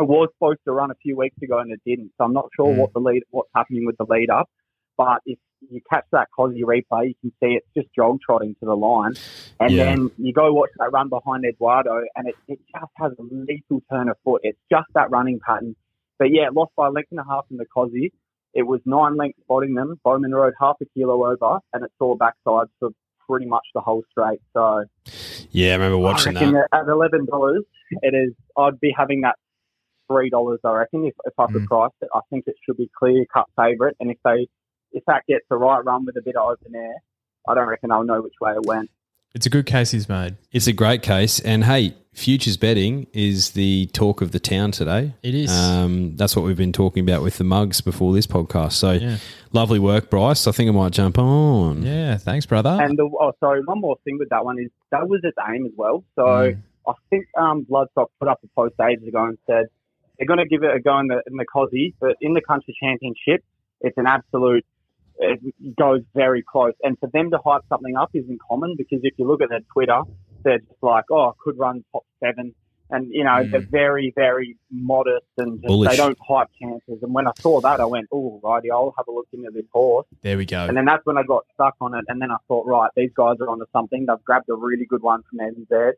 it 0.00 0.06
was 0.06 0.28
supposed 0.34 0.60
to 0.64 0.72
run 0.72 0.90
a 0.90 0.94
few 0.96 1.16
weeks 1.16 1.36
ago 1.42 1.58
and 1.58 1.72
it 1.72 1.80
didn't, 1.84 2.12
so 2.18 2.24
I'm 2.24 2.32
not 2.32 2.48
sure 2.56 2.72
Mm. 2.72 2.76
what 2.78 2.92
the 2.92 3.00
lead, 3.00 3.22
what's 3.30 3.50
happening 3.54 3.84
with 3.86 3.96
the 3.98 4.06
lead 4.08 4.30
up. 4.30 4.48
But 4.96 5.20
if 5.26 5.38
you 5.70 5.80
catch 5.90 6.04
that 6.12 6.28
Cosy 6.36 6.62
replay, 6.62 7.08
you 7.08 7.14
can 7.20 7.30
see 7.40 7.54
it's 7.56 7.66
just 7.76 7.88
jog 7.94 8.18
trotting 8.24 8.54
to 8.60 8.66
the 8.66 8.76
line, 8.76 9.14
and 9.60 9.72
Yeah. 9.72 9.84
then 9.86 10.10
you 10.18 10.32
go 10.32 10.52
watch 10.52 10.70
that 10.78 10.92
run 10.92 11.08
behind 11.08 11.44
Eduardo, 11.44 12.04
and 12.16 12.28
it, 12.28 12.36
it 12.46 12.60
just 12.72 12.92
has 12.96 13.12
a 13.18 13.22
lethal 13.22 13.80
turn 13.90 14.08
of 14.08 14.16
foot. 14.24 14.40
It's 14.44 14.58
just 14.70 14.86
that 14.94 15.10
running 15.10 15.40
pattern. 15.44 15.74
But 16.18 16.30
yeah, 16.30 16.48
lost 16.52 16.72
by 16.76 16.88
a 16.88 16.90
length 16.90 17.10
and 17.12 17.20
a 17.20 17.24
half 17.24 17.46
in 17.50 17.56
the 17.56 17.66
Cosy. 17.66 18.12
It 18.54 18.62
was 18.64 18.80
nine 18.86 19.16
lengths 19.16 19.40
spotting 19.42 19.74
them. 19.74 20.00
Bowman 20.04 20.34
rode 20.34 20.54
half 20.60 20.76
a 20.80 20.84
kilo 20.86 21.26
over, 21.26 21.58
and 21.72 21.84
it 21.84 21.92
saw 21.98 22.16
backsides 22.16 22.70
for 22.80 22.90
pretty 23.28 23.46
much 23.46 23.64
the 23.74 23.80
whole 23.80 24.02
straight. 24.10 24.40
So 24.54 24.84
Yeah, 25.50 25.72
I 25.72 25.74
remember 25.74 25.98
watching 25.98 26.36
I 26.36 26.44
that. 26.44 26.68
that 26.72 26.80
at 26.80 26.88
eleven 26.88 27.26
dollars, 27.26 27.64
it 28.02 28.14
is. 28.14 28.32
I'd 28.56 28.80
be 28.80 28.92
having 28.96 29.20
that 29.20 29.36
three 30.08 30.30
dollars. 30.30 30.60
I 30.64 30.72
reckon 30.72 31.04
if, 31.04 31.14
if 31.24 31.34
I 31.38 31.46
could 31.46 31.62
Mm. 31.62 31.66
price 31.66 31.92
it, 32.00 32.08
I 32.14 32.20
think 32.30 32.44
it 32.46 32.56
should 32.66 32.76
be 32.76 32.90
clear 32.98 33.24
cut 33.32 33.46
favourite. 33.56 33.94
And 34.00 34.10
if 34.10 34.18
they 34.24 34.48
if 34.92 35.04
that 35.06 35.22
gets 35.28 35.44
the 35.50 35.56
right 35.56 35.84
run 35.84 36.06
with 36.06 36.16
a 36.16 36.22
bit 36.22 36.34
of 36.36 36.48
open 36.50 36.74
air, 36.74 36.94
I 37.46 37.54
don't 37.54 37.68
reckon 37.68 37.92
I'll 37.92 38.04
know 38.04 38.20
which 38.22 38.34
way 38.40 38.52
it 38.52 38.64
went. 38.66 38.90
It's 39.34 39.44
a 39.44 39.50
good 39.50 39.66
case 39.66 39.90
he's 39.90 40.08
made. 40.08 40.36
It's 40.52 40.66
a 40.66 40.72
great 40.72 41.02
case, 41.02 41.38
and 41.40 41.64
hey, 41.64 41.94
futures 42.14 42.56
betting 42.56 43.06
is 43.12 43.50
the 43.50 43.86
talk 43.92 44.22
of 44.22 44.32
the 44.32 44.40
town 44.40 44.70
today. 44.72 45.12
It 45.22 45.34
is. 45.34 45.50
Um, 45.52 46.16
that's 46.16 46.34
what 46.34 46.46
we've 46.46 46.56
been 46.56 46.72
talking 46.72 47.06
about 47.08 47.22
with 47.22 47.36
the 47.36 47.44
mugs 47.44 47.82
before 47.82 48.14
this 48.14 48.26
podcast. 48.26 48.72
So, 48.72 48.92
Yeah. 48.92 49.18
lovely 49.52 49.78
work, 49.78 50.08
Bryce. 50.08 50.46
I 50.46 50.52
think 50.52 50.68
I 50.70 50.72
might 50.72 50.92
jump 50.92 51.18
on. 51.18 51.82
Yeah, 51.82 52.16
thanks, 52.16 52.46
brother. 52.46 52.78
And 52.80 52.98
the, 52.98 53.04
oh, 53.04 53.32
sorry, 53.38 53.60
one 53.62 53.80
more 53.82 53.96
thing 54.04 54.16
with 54.18 54.30
that 54.30 54.44
one 54.46 54.58
is 54.58 54.70
that 54.90 55.06
was 55.06 55.20
its 55.22 55.36
aim 55.52 55.66
as 55.66 55.72
well. 55.76 56.02
So 56.16 56.22
Mm. 56.24 56.62
I 56.88 56.92
think 57.10 57.26
um, 57.36 57.66
Bloodstock 57.70 58.06
put 58.18 58.28
up 58.28 58.40
a 58.42 58.48
post 58.56 58.74
ages 58.80 59.06
ago 59.06 59.26
and 59.26 59.36
said 59.46 59.66
they're 60.18 60.26
going 60.26 60.38
to 60.38 60.46
give 60.48 60.62
it 60.62 60.74
a 60.74 60.80
go 60.80 60.98
in 60.98 61.06
the 61.06 61.22
in 61.26 61.36
the 61.36 61.44
Cosy, 61.44 61.94
but 62.00 62.16
in 62.20 62.32
the 62.34 62.40
country 62.42 62.74
championship, 62.82 63.44
it's 63.80 63.96
an 63.98 64.06
absolute. 64.06 64.64
It 65.20 65.40
goes 65.76 66.02
very 66.14 66.44
close, 66.48 66.74
and 66.82 66.96
for 67.00 67.08
them 67.12 67.30
to 67.32 67.38
hype 67.44 67.62
something 67.68 67.96
up 67.96 68.10
isn't 68.14 68.38
common 68.48 68.74
because 68.78 69.00
if 69.02 69.14
you 69.18 69.26
look 69.26 69.42
at 69.42 69.48
their 69.48 69.60
Twitter, 69.72 70.00
they're 70.44 70.58
just 70.58 70.82
like, 70.82 71.04
"Oh, 71.10 71.34
could 71.42 71.58
run 71.58 71.84
top 71.92 72.04
seven. 72.22 72.54
and 72.90 73.08
you 73.12 73.22
know 73.22 73.30
Mm. 73.44 73.50
they're 73.50 73.66
very, 73.70 74.12
very 74.16 74.56
modest 74.70 75.26
and 75.36 75.60
just, 75.60 75.68
they 75.90 75.96
don't 75.96 76.16
hype 76.26 76.48
chances. 76.58 77.02
And 77.02 77.12
when 77.12 77.26
I 77.28 77.32
saw 77.42 77.60
that, 77.60 77.80
I 77.80 77.84
went, 77.84 78.06
"Oh, 78.10 78.40
righty, 78.42 78.70
I'll 78.70 78.94
have 78.96 79.06
a 79.08 79.10
look 79.12 79.26
into 79.32 79.50
this 79.50 79.66
horse." 79.74 80.06
there 80.22 80.38
we 80.38 80.46
go. 80.46 80.64
And 80.66 80.74
then 80.74 80.86
that's 80.86 81.04
when 81.04 81.18
I 81.18 81.22
got 81.22 81.44
stuck 81.52 81.74
on 81.82 81.92
it. 81.94 82.06
And 82.08 82.22
then 82.22 82.30
I 82.30 82.38
thought, 82.48 82.64
right, 82.66 82.90
these 82.96 83.10
guys 83.14 83.36
are 83.42 83.48
onto 83.50 83.66
something. 83.74 84.06
They've 84.06 84.24
grabbed 84.24 84.48
a 84.48 84.54
really 84.54 84.86
good 84.86 85.02
one 85.02 85.22
from 85.28 85.38
NZ, 85.40 85.92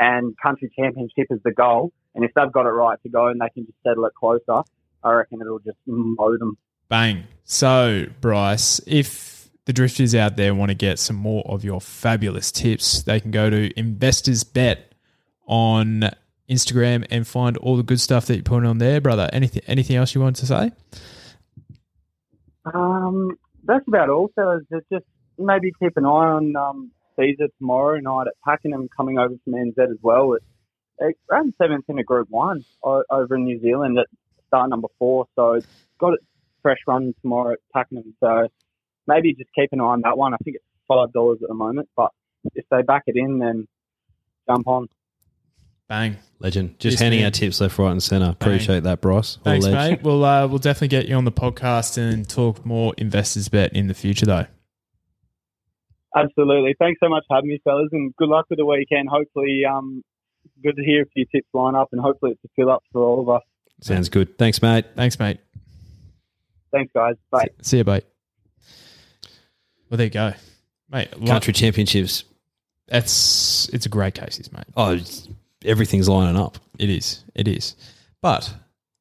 and 0.00 0.34
country 0.42 0.70
championship 0.76 1.26
is 1.30 1.38
the 1.44 1.52
goal. 1.52 1.92
And 2.14 2.24
if 2.24 2.32
they've 2.34 2.50
got 2.50 2.66
it 2.66 2.70
right 2.70 3.00
to 3.02 3.08
go 3.08 3.28
and 3.28 3.40
they 3.40 3.48
can 3.50 3.66
just 3.66 3.78
settle 3.84 4.06
it 4.06 4.14
closer, 4.14 4.62
I 5.04 5.12
reckon 5.12 5.40
it'll 5.40 5.60
just 5.60 5.78
mow 5.86 6.36
them. 6.36 6.56
Bang. 6.88 7.24
So, 7.44 8.06
Bryce, 8.20 8.80
if 8.86 9.48
the 9.66 9.72
drifters 9.72 10.14
out 10.14 10.36
there 10.36 10.54
want 10.54 10.70
to 10.70 10.74
get 10.74 10.98
some 10.98 11.16
more 11.16 11.44
of 11.46 11.62
your 11.62 11.80
fabulous 11.80 12.50
tips, 12.50 13.02
they 13.02 13.20
can 13.20 13.30
go 13.30 13.48
to 13.50 13.78
Investors 13.78 14.42
Bet 14.42 14.92
on 15.46 16.10
Instagram 16.48 17.06
and 17.10 17.26
find 17.26 17.56
all 17.58 17.76
the 17.76 17.84
good 17.84 18.00
stuff 18.00 18.26
that 18.26 18.34
you're 18.34 18.42
putting 18.42 18.68
on 18.68 18.78
there, 18.78 19.00
brother. 19.00 19.28
Anything 19.32 19.62
anything 19.68 19.96
else 19.96 20.14
you 20.14 20.20
want 20.20 20.36
to 20.36 20.46
say? 20.46 20.72
Um, 22.64 23.38
that's 23.64 23.86
about 23.86 24.10
all. 24.10 24.30
So 24.34 24.60
just- 24.72 24.86
just 24.92 25.04
maybe 25.38 25.72
keep 25.80 25.96
an 25.96 26.04
eye 26.04 26.08
on 26.08 26.56
um, 26.56 26.90
Caesar 27.20 27.48
tomorrow 27.58 27.98
night 28.00 28.26
at 28.26 28.34
Pakenham 28.46 28.88
coming 28.96 29.18
over 29.18 29.34
from 29.44 29.52
NZ 29.54 29.78
as 29.78 29.98
well. 30.02 30.32
It, 30.34 30.42
it 30.98 31.16
ran 31.30 31.52
seventh 31.60 31.84
in 31.88 31.98
a 31.98 32.04
Group 32.04 32.28
One 32.30 32.64
o- 32.84 33.04
over 33.10 33.36
in 33.36 33.44
New 33.44 33.60
Zealand 33.60 33.98
at 33.98 34.06
start 34.46 34.70
number 34.70 34.88
four. 34.98 35.26
So 35.36 35.52
it's 35.54 35.66
got 35.98 36.14
a 36.14 36.18
fresh 36.62 36.78
run 36.86 37.14
tomorrow 37.22 37.52
at 37.54 37.58
Pakenham. 37.74 38.14
So 38.20 38.48
maybe 39.06 39.34
just 39.34 39.50
keep 39.54 39.70
an 39.72 39.80
eye 39.80 39.84
on 39.84 40.00
that 40.02 40.16
one. 40.18 40.34
I 40.34 40.38
think 40.44 40.56
it's 40.56 40.64
five 40.88 41.12
dollars 41.12 41.38
at 41.42 41.48
the 41.48 41.54
moment, 41.54 41.88
but 41.96 42.10
if 42.54 42.64
they 42.70 42.82
back 42.82 43.02
it 43.06 43.16
in, 43.16 43.38
then 43.38 43.68
jump 44.48 44.66
on. 44.66 44.88
Bang. 45.88 46.16
Legend. 46.38 46.78
Just 46.78 46.94
Yes, 46.94 47.00
handing 47.02 47.20
man. 47.20 47.26
out 47.26 47.34
tips 47.34 47.60
left, 47.60 47.78
right, 47.78 47.90
and 47.90 48.02
centre. 48.02 48.30
Appreciate 48.30 48.84
that, 48.84 49.00
Bryce. 49.00 49.36
All 49.38 49.42
Thanks, 49.44 49.66
mate. 49.66 50.02
We'll 50.02 50.24
uh, 50.24 50.46
we'll 50.46 50.58
definitely 50.58 50.88
get 50.88 51.08
you 51.08 51.16
on 51.16 51.24
the 51.24 51.32
podcast 51.32 51.98
and 51.98 52.28
talk 52.28 52.64
more 52.64 52.94
investors 52.96 53.48
bet 53.48 53.72
in 53.72 53.88
the 53.88 53.94
future, 53.94 54.24
though. 54.24 54.46
Absolutely. 56.16 56.74
Thanks 56.78 56.98
so 57.02 57.08
much 57.08 57.22
for 57.28 57.36
having 57.36 57.50
me, 57.50 57.60
fellas, 57.64 57.88
and 57.92 58.14
good 58.16 58.28
luck 58.28 58.46
with 58.50 58.58
the 58.58 58.66
weekend. 58.66 59.08
Hopefully, 59.08 59.62
um, 59.64 60.02
good 60.62 60.76
to 60.76 60.82
hear 60.84 61.02
a 61.02 61.06
few 61.06 61.24
tips 61.32 61.48
line 61.54 61.74
up, 61.74 61.88
and 61.92 62.00
hopefully 62.00 62.32
it's 62.32 62.44
a 62.44 62.48
fill 62.56 62.70
up 62.70 62.82
for 62.92 63.02
all 63.02 63.20
of 63.20 63.28
us. 63.28 63.42
Sounds 63.80 64.08
good. 64.08 64.36
Thanks, 64.36 64.60
mate. 64.60 64.84
Thanks, 64.96 65.18
mate. 65.18 65.38
Thanks, 66.72 66.92
guys. 66.92 67.14
Bye. 67.30 67.48
See 67.62 67.78
you, 67.78 67.84
mate. 67.84 68.04
Well, 69.88 69.96
there 69.98 70.06
you 70.06 70.10
go, 70.10 70.32
mate. 70.90 71.08
lo- 71.18 71.26
Country 71.26 71.52
championships. 71.52 72.24
That's 72.88 73.68
it's 73.70 73.86
a 73.86 73.88
great 73.88 74.14
cases, 74.14 74.52
mate. 74.52 74.64
Oh, 74.76 74.92
it's- 74.94 75.28
everything's 75.64 76.08
lining 76.08 76.40
up. 76.40 76.58
It 76.78 76.90
is. 76.90 77.24
It 77.34 77.46
is. 77.48 77.76
But 78.20 78.52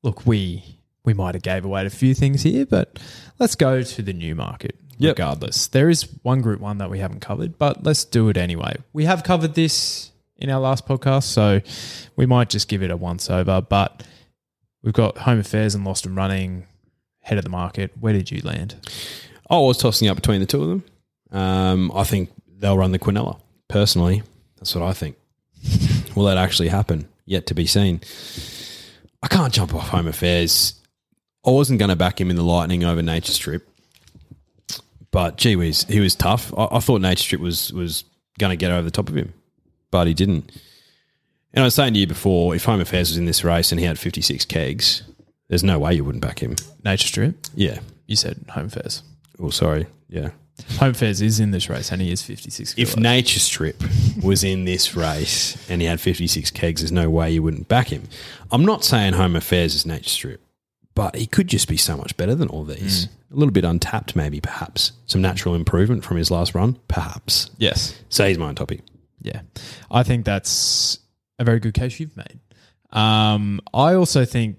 look, 0.04 0.26
we 0.26 0.64
we 1.06 1.14
might 1.14 1.34
have 1.36 1.42
gave 1.44 1.66
away 1.66 1.86
a 1.86 1.90
few 1.90 2.14
things 2.14 2.44
here, 2.44 2.66
but 2.66 3.00
let's 3.40 3.56
go 3.56 3.82
to 3.82 4.02
the 4.02 4.14
new 4.14 4.36
market. 4.36 4.76
Yep. 5.00 5.18
Regardless, 5.18 5.68
there 5.68 5.90
is 5.90 6.04
one 6.24 6.42
group 6.42 6.60
one 6.60 6.78
that 6.80 6.90
we 6.90 7.00
haven't 7.00 7.22
covered, 7.22 7.58
but 7.58 7.84
let's 7.84 8.04
do 8.04 8.28
it 8.30 8.36
anyway. 8.38 8.76
We 8.92 9.06
have 9.06 9.24
covered 9.24 9.56
this 9.56 10.12
in 10.36 10.50
our 10.50 10.60
last 10.60 10.86
podcast, 10.86 11.24
so 11.24 11.62
we 12.18 12.26
might 12.26 12.50
just 12.50 12.68
give 12.68 12.84
it 12.84 12.92
a 12.92 12.98
once 12.98 13.30
over. 13.30 13.62
But 13.62 14.04
we've 14.84 14.94
got 14.94 15.20
home 15.20 15.40
affairs 15.40 15.74
and 15.74 15.86
lost 15.86 16.06
and 16.06 16.16
running 16.18 16.68
head 17.22 17.38
of 17.38 17.46
the 17.46 17.50
market. 17.50 17.92
Where 18.00 18.14
did 18.14 18.30
you 18.30 18.42
land? 18.44 18.76
I 19.50 19.58
was 19.58 19.78
tossing 19.78 20.08
up 20.10 20.16
between 20.18 20.42
the 20.42 20.46
two 20.46 20.62
of 20.64 20.70
them. 20.70 20.84
Um, 21.32 21.92
I 21.96 22.04
think 22.04 22.30
they'll 22.58 22.78
run 22.78 22.92
the 22.92 23.00
Quinella. 23.00 23.40
Personally, 23.68 24.24
that's 24.58 24.76
what 24.76 24.84
I 24.84 24.94
think. 24.94 25.16
Will 26.16 26.26
that 26.26 26.38
actually 26.38 26.70
happen? 26.70 27.08
Yet 27.26 27.46
to 27.48 27.54
be 27.54 27.66
seen. 27.68 28.02
I 29.22 29.28
can't 29.28 29.54
jump 29.54 29.74
off 29.76 29.90
home 29.90 30.08
affairs. 30.08 30.74
I 31.46 31.52
wasn't 31.52 31.80
going 31.80 31.90
to 31.90 31.96
back 31.96 32.20
him 32.20 32.30
in 32.30 32.36
the 32.36 32.44
Lightning 32.44 32.84
over 32.84 33.02
Nature 33.02 33.34
Strip, 33.34 33.69
but 35.12 35.38
gee 35.38 35.56
whiz, 35.56 35.84
he 35.84 36.00
was 36.00 36.16
tough. 36.16 36.54
I, 36.58 36.68
I 36.72 36.80
thought 36.80 37.02
Nature 37.02 37.24
Strip 37.24 37.42
was 37.42 37.74
was 37.74 38.04
going 38.38 38.52
to 38.52 38.58
get 38.58 38.72
over 38.72 38.84
the 38.84 38.92
top 38.92 39.10
of 39.10 39.16
him, 39.16 39.34
but 39.92 40.08
he 40.08 40.14
didn't. 40.14 40.52
And 41.54 41.64
I 41.64 41.66
was 41.66 41.76
saying 41.76 41.94
to 41.96 42.00
you 42.00 42.08
before, 42.08 42.54
if 42.56 42.66
Home 42.66 42.80
Affairs 42.80 43.10
was 43.10 43.18
in 43.18 43.26
this 43.26 43.44
race 43.44 43.72
and 43.72 43.80
he 43.80 43.86
had 43.86 43.98
56 43.98 44.46
kegs, 44.46 45.02
there's 45.48 45.64
no 45.64 45.80
way 45.80 45.96
you 45.96 46.06
wouldn't 46.06 46.22
back 46.22 46.40
him. 46.40 46.56
Nature 46.86 47.08
Strip. 47.08 47.36
Yeah. 47.56 47.80
You 48.06 48.16
said 48.16 48.46
home 48.50 48.68
affairs. 48.68 49.04
Oh, 49.40 49.50
sorry. 49.50 49.88
Yeah. 50.08 50.30
Home 50.80 50.92
affairs 50.92 51.22
is 51.22 51.40
in 51.40 51.52
this 51.52 51.70
race, 51.70 51.92
and 51.92 52.02
he 52.02 52.12
is 52.12 52.22
fifty 52.22 52.50
six. 52.50 52.74
If 52.78 52.98
Nature 52.98 53.40
Strip 53.40 53.82
was 54.24 54.44
in 54.44 54.66
this 54.66 54.96
race 54.96 55.70
and 55.70 55.82
he 55.82 55.88
had 55.88 56.02
56 56.02 56.52
kegs, 56.52 56.82
there's 56.82 56.92
no 56.92 57.10
way 57.10 57.32
you 57.32 57.42
wouldn't 57.42 57.68
back 57.68 57.88
him. 57.88 58.04
I'm 58.52 58.66
not 58.66 58.84
saying 58.84 59.14
Home 59.14 59.36
Affairs 59.36 59.74
is 59.74 59.86
Nature 59.86 60.10
Strip, 60.10 60.42
but 61.00 61.16
he 61.16 61.26
could 61.26 61.48
just 61.48 61.70
be 61.70 61.78
so 61.78 61.96
much 61.96 62.18
better 62.18 62.36
than 62.36 62.50
all 62.50 62.66
these. 62.66 63.06
A 63.32 63.36
little 63.36 63.54
bit 63.54 63.64
untapped, 63.64 64.18
maybe, 64.18 64.42
perhaps. 64.42 64.92
Some 65.06 65.22
natural 65.22 65.56
improvement 65.56 66.04
from 66.04 66.18
his 66.18 66.30
last 66.30 66.54
run, 66.54 66.78
perhaps. 66.90 67.50
yes, 67.58 67.98
So 68.10 68.28
he's 68.28 68.38
my 68.38 68.52
topic. 68.54 68.82
Yeah, 69.22 69.44
I 69.90 70.04
think 70.04 70.26
that's 70.26 71.00
a 71.40 71.46
very 71.46 71.62
good 71.62 71.74
case 71.74 72.02
you've 72.02 72.18
made. 72.18 72.42
Um, 72.92 73.62
I 73.74 73.94
also 73.94 74.26
think 74.26 74.58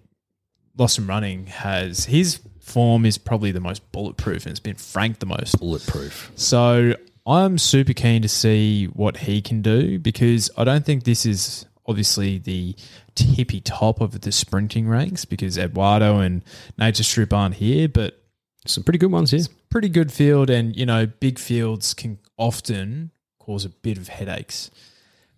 Lost 0.78 0.96
and 0.96 1.06
Running 1.06 1.46
has 1.48 2.06
his 2.06 2.40
form 2.58 3.04
is 3.04 3.18
probably 3.18 3.52
the 3.52 3.60
most 3.60 3.92
bulletproof 3.92 4.46
and 4.46 4.52
it's 4.52 4.60
been 4.60 4.76
franked 4.76 5.20
the 5.20 5.26
most. 5.26 5.58
Bulletproof. 5.58 6.32
So 6.36 6.94
I'm 7.26 7.58
super 7.58 7.92
keen 7.92 8.22
to 8.22 8.30
see 8.30 8.86
what 8.86 9.18
he 9.18 9.42
can 9.42 9.60
do 9.60 9.98
because 9.98 10.50
I 10.56 10.64
don't 10.64 10.86
think 10.86 11.04
this 11.04 11.26
is 11.26 11.66
obviously 11.90 12.38
the 12.38 12.74
tippy 13.14 13.60
top 13.60 14.00
of 14.00 14.20
the 14.22 14.32
sprinting 14.32 14.88
ranks 14.88 15.24
because 15.24 15.58
Eduardo 15.58 16.20
and 16.20 16.42
Nature 16.78 17.02
Strip 17.02 17.32
aren't 17.32 17.56
here, 17.56 17.88
but 17.88 18.22
Some 18.66 18.84
pretty 18.84 18.98
good 18.98 19.10
ones 19.12 19.32
here. 19.32 19.42
pretty 19.70 19.88
good 19.88 20.12
field, 20.12 20.48
and 20.50 20.76
you 20.76 20.86
know, 20.86 21.06
big 21.06 21.38
fields 21.38 21.92
can 21.94 22.18
often 22.38 23.10
cause 23.38 23.64
a 23.64 23.70
bit 23.70 23.98
of 23.98 24.08
headaches. 24.08 24.70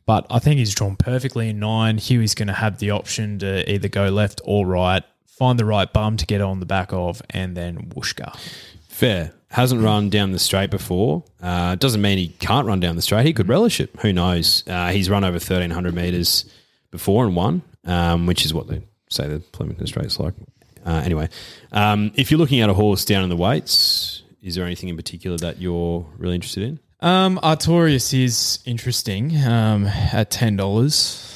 But 0.05 0.27
I 0.29 0.39
think 0.41 0.59
he's 0.59 0.75
drawn 0.75 0.97
perfectly 0.97 1.49
in 1.49 1.59
nine. 1.61 1.97
Huey's 1.99 2.35
going 2.35 2.49
to 2.49 2.55
have 2.55 2.79
the 2.79 2.91
option 2.91 3.39
to 3.39 3.71
either 3.73 3.89
go 3.89 4.09
left 4.09 4.41
or 4.45 4.67
right, 4.67 5.05
find 5.27 5.59
the 5.59 5.65
right 5.65 5.91
bum 5.93 6.17
to 6.17 6.27
get 6.27 6.41
on 6.41 6.61
the 6.61 6.67
back 6.67 6.93
of, 6.93 7.23
and 7.31 7.57
then 7.57 7.91
whooshka. 7.91 8.37
Fair. 9.03 9.33
Hasn't 9.49 9.83
run 9.83 10.11
down 10.11 10.31
the 10.31 10.39
straight 10.39 10.71
before. 10.71 11.25
Uh, 11.43 11.75
doesn't 11.75 12.01
mean 12.01 12.19
he 12.19 12.29
can't 12.29 12.69
run 12.69 12.79
down 12.79 12.95
the 12.95 13.03
straight. 13.03 13.27
He 13.27 13.33
could 13.33 13.49
relish 13.49 13.81
it. 13.81 13.91
Who 13.99 14.13
knows? 14.13 14.63
Uh, 14.65 14.93
he's 14.93 15.11
run 15.11 15.25
over 15.25 15.33
1,300 15.33 15.93
metres 15.93 16.45
before 16.93 17.27
and 17.27 17.35
won, 17.35 17.63
um, 17.85 18.27
which 18.27 18.45
is 18.45 18.55
what 18.55 18.69
they 18.69 18.81
say 19.11 19.27
the 19.27 19.41
Flemington 19.55 19.89
Straight's 19.89 20.21
like. 20.21 20.35
Uh, 20.87 21.03
anyway, 21.05 21.29
um, 21.73 22.13
if 22.15 22.31
you're 22.31 22.39
looking 22.39 22.61
at 22.61 22.71
a 22.71 22.75
horse 22.75 23.05
down 23.05 23.25
in 23.25 23.29
the 23.29 23.37
weights, 23.37 24.23
is 24.41 24.55
there 24.55 24.65
anything 24.65 24.89
in 24.89 24.95
particular 24.95 25.37
that 25.39 25.61
you're 25.61 26.07
really 26.17 26.37
interested 26.37 26.63
in? 26.63 26.79
Um, 27.01 27.41
Artorius 27.43 28.15
is 28.15 28.61
interesting 28.67 29.37
um, 29.45 29.87
at 29.87 30.31
ten 30.31 30.55
dollars. 30.55 31.29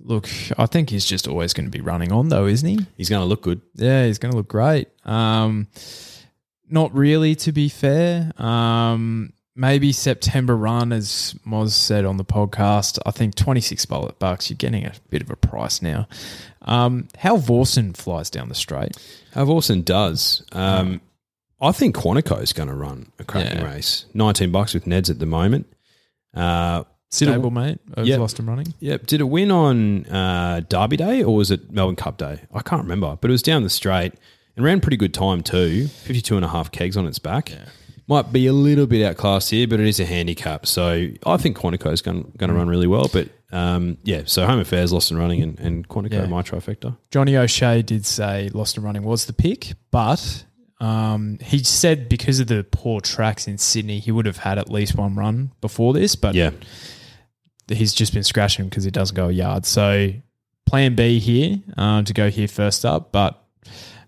Look, 0.00 0.30
I 0.56 0.64
think 0.64 0.88
he's 0.88 1.04
just 1.04 1.28
always 1.28 1.52
going 1.52 1.66
to 1.66 1.70
be 1.70 1.82
running 1.82 2.10
on, 2.10 2.30
though, 2.30 2.46
isn't 2.46 2.66
he? 2.66 2.78
He's 2.96 3.10
going 3.10 3.20
to 3.20 3.26
look 3.26 3.42
good. 3.42 3.60
Yeah, 3.74 4.06
he's 4.06 4.16
going 4.16 4.32
to 4.32 4.36
look 4.38 4.48
great. 4.48 4.88
Um, 5.04 5.68
not 6.72 6.94
really, 6.94 7.34
to 7.36 7.52
be 7.52 7.68
fair. 7.68 8.32
Um, 8.42 9.32
maybe 9.54 9.92
September 9.92 10.56
run, 10.56 10.92
as 10.92 11.34
Moz 11.46 11.70
said 11.72 12.04
on 12.04 12.16
the 12.16 12.24
podcast. 12.24 12.98
I 13.06 13.10
think 13.10 13.34
twenty 13.34 13.60
six 13.60 13.84
bucks. 13.86 14.48
You're 14.50 14.56
getting 14.56 14.86
a 14.86 14.92
bit 15.10 15.22
of 15.22 15.30
a 15.30 15.36
price 15.36 15.82
now. 15.82 16.08
Um, 16.62 17.08
how 17.18 17.36
Vorson 17.36 17.92
flies 17.96 18.30
down 18.30 18.48
the 18.48 18.54
straight. 18.54 18.96
How 19.34 19.44
Vorson 19.44 19.82
does. 19.84 20.44
Um, 20.52 21.00
I 21.60 21.70
think 21.72 21.94
Quantico 21.94 22.42
is 22.42 22.52
going 22.52 22.68
to 22.68 22.74
run 22.74 23.12
a 23.20 23.24
cracking 23.24 23.58
Yeah. 23.60 23.72
race. 23.72 24.06
19 24.14 24.50
bucks 24.50 24.74
with 24.74 24.84
Neds 24.84 25.10
at 25.10 25.18
the 25.20 25.26
moment. 25.26 25.66
Uh, 26.34 26.78
did 27.10 27.26
Stable 27.28 27.50
mate 27.50 27.78
of 27.94 28.06
Yep. 28.06 28.18
Lost 28.20 28.38
and 28.38 28.48
Running. 28.48 28.74
Yep. 28.80 29.06
Did 29.06 29.20
it 29.20 29.24
win 29.24 29.50
on 29.50 30.06
uh, 30.06 30.62
Derby 30.68 30.96
Day 30.96 31.22
or 31.22 31.36
was 31.36 31.50
it 31.50 31.70
Melbourne 31.70 31.94
Cup 31.94 32.16
Day? 32.16 32.40
I 32.54 32.62
can't 32.62 32.82
remember, 32.82 33.16
but 33.20 33.30
it 33.30 33.32
was 33.32 33.42
down 33.42 33.62
the 33.64 33.70
straight 33.70 34.14
and 34.56 34.64
ran 34.64 34.80
pretty 34.80 34.96
good 34.96 35.14
time 35.14 35.42
too. 35.42 35.86
52 35.88 36.36
and 36.36 36.44
a 36.44 36.48
half 36.48 36.70
kegs 36.70 36.96
on 36.96 37.06
its 37.06 37.18
back. 37.18 37.52
Might 38.08 38.32
be 38.32 38.46
a 38.46 38.52
little 38.52 38.86
bit 38.86 39.04
outclassed 39.06 39.50
here, 39.50 39.66
but 39.68 39.80
it 39.80 39.86
is 39.86 40.00
a 40.00 40.04
handicap. 40.04 40.66
So 40.66 41.08
I 41.24 41.36
think 41.36 41.56
Quantico 41.56 41.92
is 41.92 42.02
going, 42.02 42.32
going 42.36 42.48
to 42.50 42.54
run 42.56 42.68
really 42.68 42.88
well. 42.88 43.08
But 43.12 43.28
um, 43.52 43.96
yeah, 44.02 44.22
so 44.26 44.44
Home 44.44 44.58
Affairs, 44.58 44.92
Lost 44.92 45.10
and 45.10 45.20
Running, 45.20 45.40
and, 45.42 45.58
and 45.60 45.88
Quantico, 45.88 46.12
Yeah. 46.12 46.26
my 46.26 46.42
trifecta. 46.42 46.96
Johnny 47.10 47.36
O'Shea 47.36 47.80
did 47.82 48.04
say 48.04 48.48
Lost 48.52 48.76
and 48.76 48.84
Running 48.84 49.02
was 49.04 49.26
the 49.26 49.32
pick, 49.32 49.72
but 49.92 50.44
um, 50.80 51.38
he 51.40 51.62
said 51.62 52.08
because 52.08 52.40
of 52.40 52.48
the 52.48 52.64
poor 52.64 53.00
tracks 53.00 53.46
in 53.46 53.56
Sydney, 53.56 54.00
he 54.00 54.10
would 54.10 54.26
have 54.26 54.38
had 54.38 54.58
at 54.58 54.68
least 54.68 54.96
one 54.96 55.14
run 55.14 55.52
before 55.60 55.92
this. 55.92 56.16
But 56.16 56.34
Yeah. 56.34 56.50
he's 57.68 57.92
just 57.94 58.12
been 58.12 58.24
scratching 58.24 58.68
because 58.68 58.84
he 58.84 58.90
doesn't 58.90 59.14
go 59.14 59.28
a 59.28 59.32
yard. 59.32 59.64
So 59.64 60.12
plan 60.66 60.94
B 60.96 61.18
here 61.20 61.60
um, 61.76 62.04
to 62.04 62.12
go 62.12 62.30
here 62.30 62.48
first 62.48 62.84
up, 62.84 63.12
but 63.12 63.38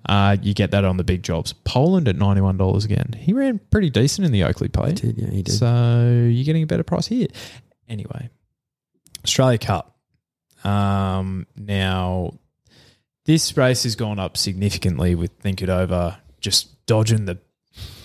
uh, 0.08 0.36
you 0.42 0.54
get 0.54 0.70
that 0.72 0.84
on 0.84 0.96
the 0.96 1.04
big 1.04 1.22
jobs. 1.22 1.52
Poland 1.64 2.08
at 2.08 2.16
ninety 2.16 2.40
one 2.40 2.56
dollars 2.56 2.84
again. 2.84 3.14
He 3.18 3.32
ran 3.32 3.58
pretty 3.70 3.90
decent 3.90 4.24
in 4.26 4.32
the 4.32 4.42
Oakleigh 4.44 4.68
Plate. 4.72 4.96
did, 4.96 5.16
yeah, 5.18 5.30
he 5.30 5.42
did. 5.42 5.52
So 5.54 6.26
you're 6.30 6.44
getting 6.44 6.62
a 6.62 6.66
better 6.66 6.82
price 6.82 7.06
here. 7.06 7.28
Anyway, 7.88 8.28
Australia 9.24 9.58
Cup. 9.58 9.96
Um, 10.64 11.46
now, 11.56 12.34
this 13.26 13.56
race 13.56 13.82
has 13.84 13.96
gone 13.96 14.18
up 14.18 14.36
significantly 14.36 15.14
with 15.14 15.32
Think 15.40 15.62
It 15.62 15.68
Over 15.68 16.18
just 16.40 16.84
dodging 16.86 17.24
the 17.26 17.38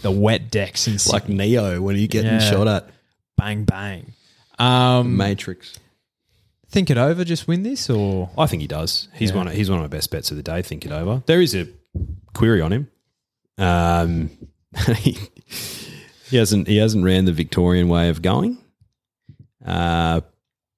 the 0.02 0.12
wet 0.12 0.50
decks 0.50 0.88
in 0.88 0.98
like 1.12 1.30
Neo 1.30 1.82
when 1.82 1.96
you 1.98 2.08
getting 2.08 2.32
Yeah. 2.34 2.40
shot 2.40 2.68
at. 2.68 2.90
bang 3.38 3.64
bang. 3.66 4.14
Um, 4.58 5.16
Matrix. 5.16 5.78
Think 6.70 6.90
It 6.90 6.98
Over 6.98 7.24
just 7.24 7.48
win 7.48 7.64
this 7.64 7.90
or 7.90 8.30
I 8.38 8.46
think 8.48 8.62
he 8.62 8.68
does. 8.68 9.08
He's 9.14 9.32
Yeah. 9.32 9.38
one. 9.38 9.48
Of, 9.48 9.54
he's 9.54 9.70
one 9.70 9.80
of 9.80 9.84
my 9.84 9.88
best 9.88 10.12
bets 10.12 10.32
of 10.32 10.38
the 10.38 10.44
day. 10.44 10.62
Think 10.62 10.86
it 10.86 10.92
over. 10.92 11.24
There 11.26 11.42
is 11.42 11.56
a 11.56 11.68
query 12.34 12.62
on 12.62 12.71
him. 12.71 12.91
Um, 13.58 14.30
he, 14.97 15.17
he 16.30 16.38
hasn't. 16.38 16.67
He 16.67 16.78
hasn't 16.78 17.04
ran 17.04 17.25
the 17.25 17.34
Victorian 17.34 17.88
way 17.88 18.10
of 18.10 18.21
going. 18.21 18.58
Uh, 19.65 20.21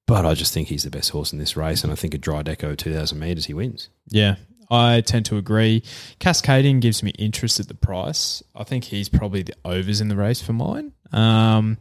but 0.08 0.26
I 0.26 0.34
just 0.34 0.54
think 0.54 0.67
he's 0.67 0.84
the 0.84 0.89
best 0.89 1.12
horse 1.12 1.32
in 1.32 1.39
this 1.39 1.56
race, 1.56 1.84
and 1.84 1.91
I 1.91 1.95
think 1.95 2.13
a 2.13 2.17
dry 2.17 2.43
deco 2.43 2.78
two 2.78 2.93
thousand 2.93 3.19
meters 3.19 3.45
he 3.45 3.54
wins. 3.54 3.89
Yeah, 4.08 4.36
I 4.69 5.02
tend 5.02 5.26
to 5.28 5.38
agree. 5.38 5.84
Cascadian 6.19 6.82
gives 6.82 7.04
me 7.04 7.12
interest 7.19 7.60
at 7.60 7.67
the 7.67 7.76
price. 7.76 8.41
I 8.56 8.63
think 8.63 8.86
he's 8.86 9.10
probably 9.10 9.43
the 9.43 9.56
overs 9.63 10.02
in 10.02 10.08
the 10.08 10.15
race 10.15 10.41
for 10.41 10.54
mine. 10.54 10.93
Um, 11.12 11.78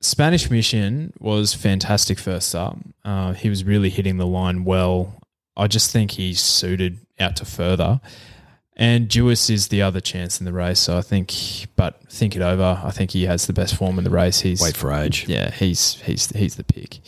Spanish 0.00 0.50
Mission 0.50 1.12
was 1.18 1.54
fantastic 1.54 2.18
first 2.18 2.54
up. 2.54 2.78
Uh, 3.04 3.32
he 3.32 3.48
was 3.48 3.64
really 3.64 3.90
hitting 3.90 4.18
the 4.18 4.26
line 4.26 4.64
well 4.64 5.14
I 5.56 5.66
just 5.66 5.90
think 5.90 6.12
he's 6.12 6.40
suited 6.40 6.98
out 7.18 7.36
to 7.36 7.44
further. 7.44 8.00
And 8.76 9.08
Jewis 9.08 9.50
is 9.50 9.68
the 9.68 9.82
other 9.82 10.00
chance 10.00 10.40
in 10.40 10.46
the 10.46 10.52
race. 10.52 10.80
So 10.80 10.98
I 10.98 11.00
think, 11.00 11.32
but 11.76 12.02
think 12.10 12.34
it 12.34 12.42
over. 12.42 12.80
I 12.82 12.90
think 12.90 13.12
he 13.12 13.24
has 13.26 13.46
the 13.46 13.52
best 13.52 13.76
form 13.76 13.98
in 13.98 14.04
the 14.04 14.10
race. 14.10 14.40
He's 14.40 14.60
Wait 14.60 14.76
for 14.76 14.92
age. 14.92 15.28
yeah, 15.28 15.52
he's 15.52 15.94
he's 16.02 16.28
he's 16.30 16.56
the 16.56 16.64
pick. 16.64 16.98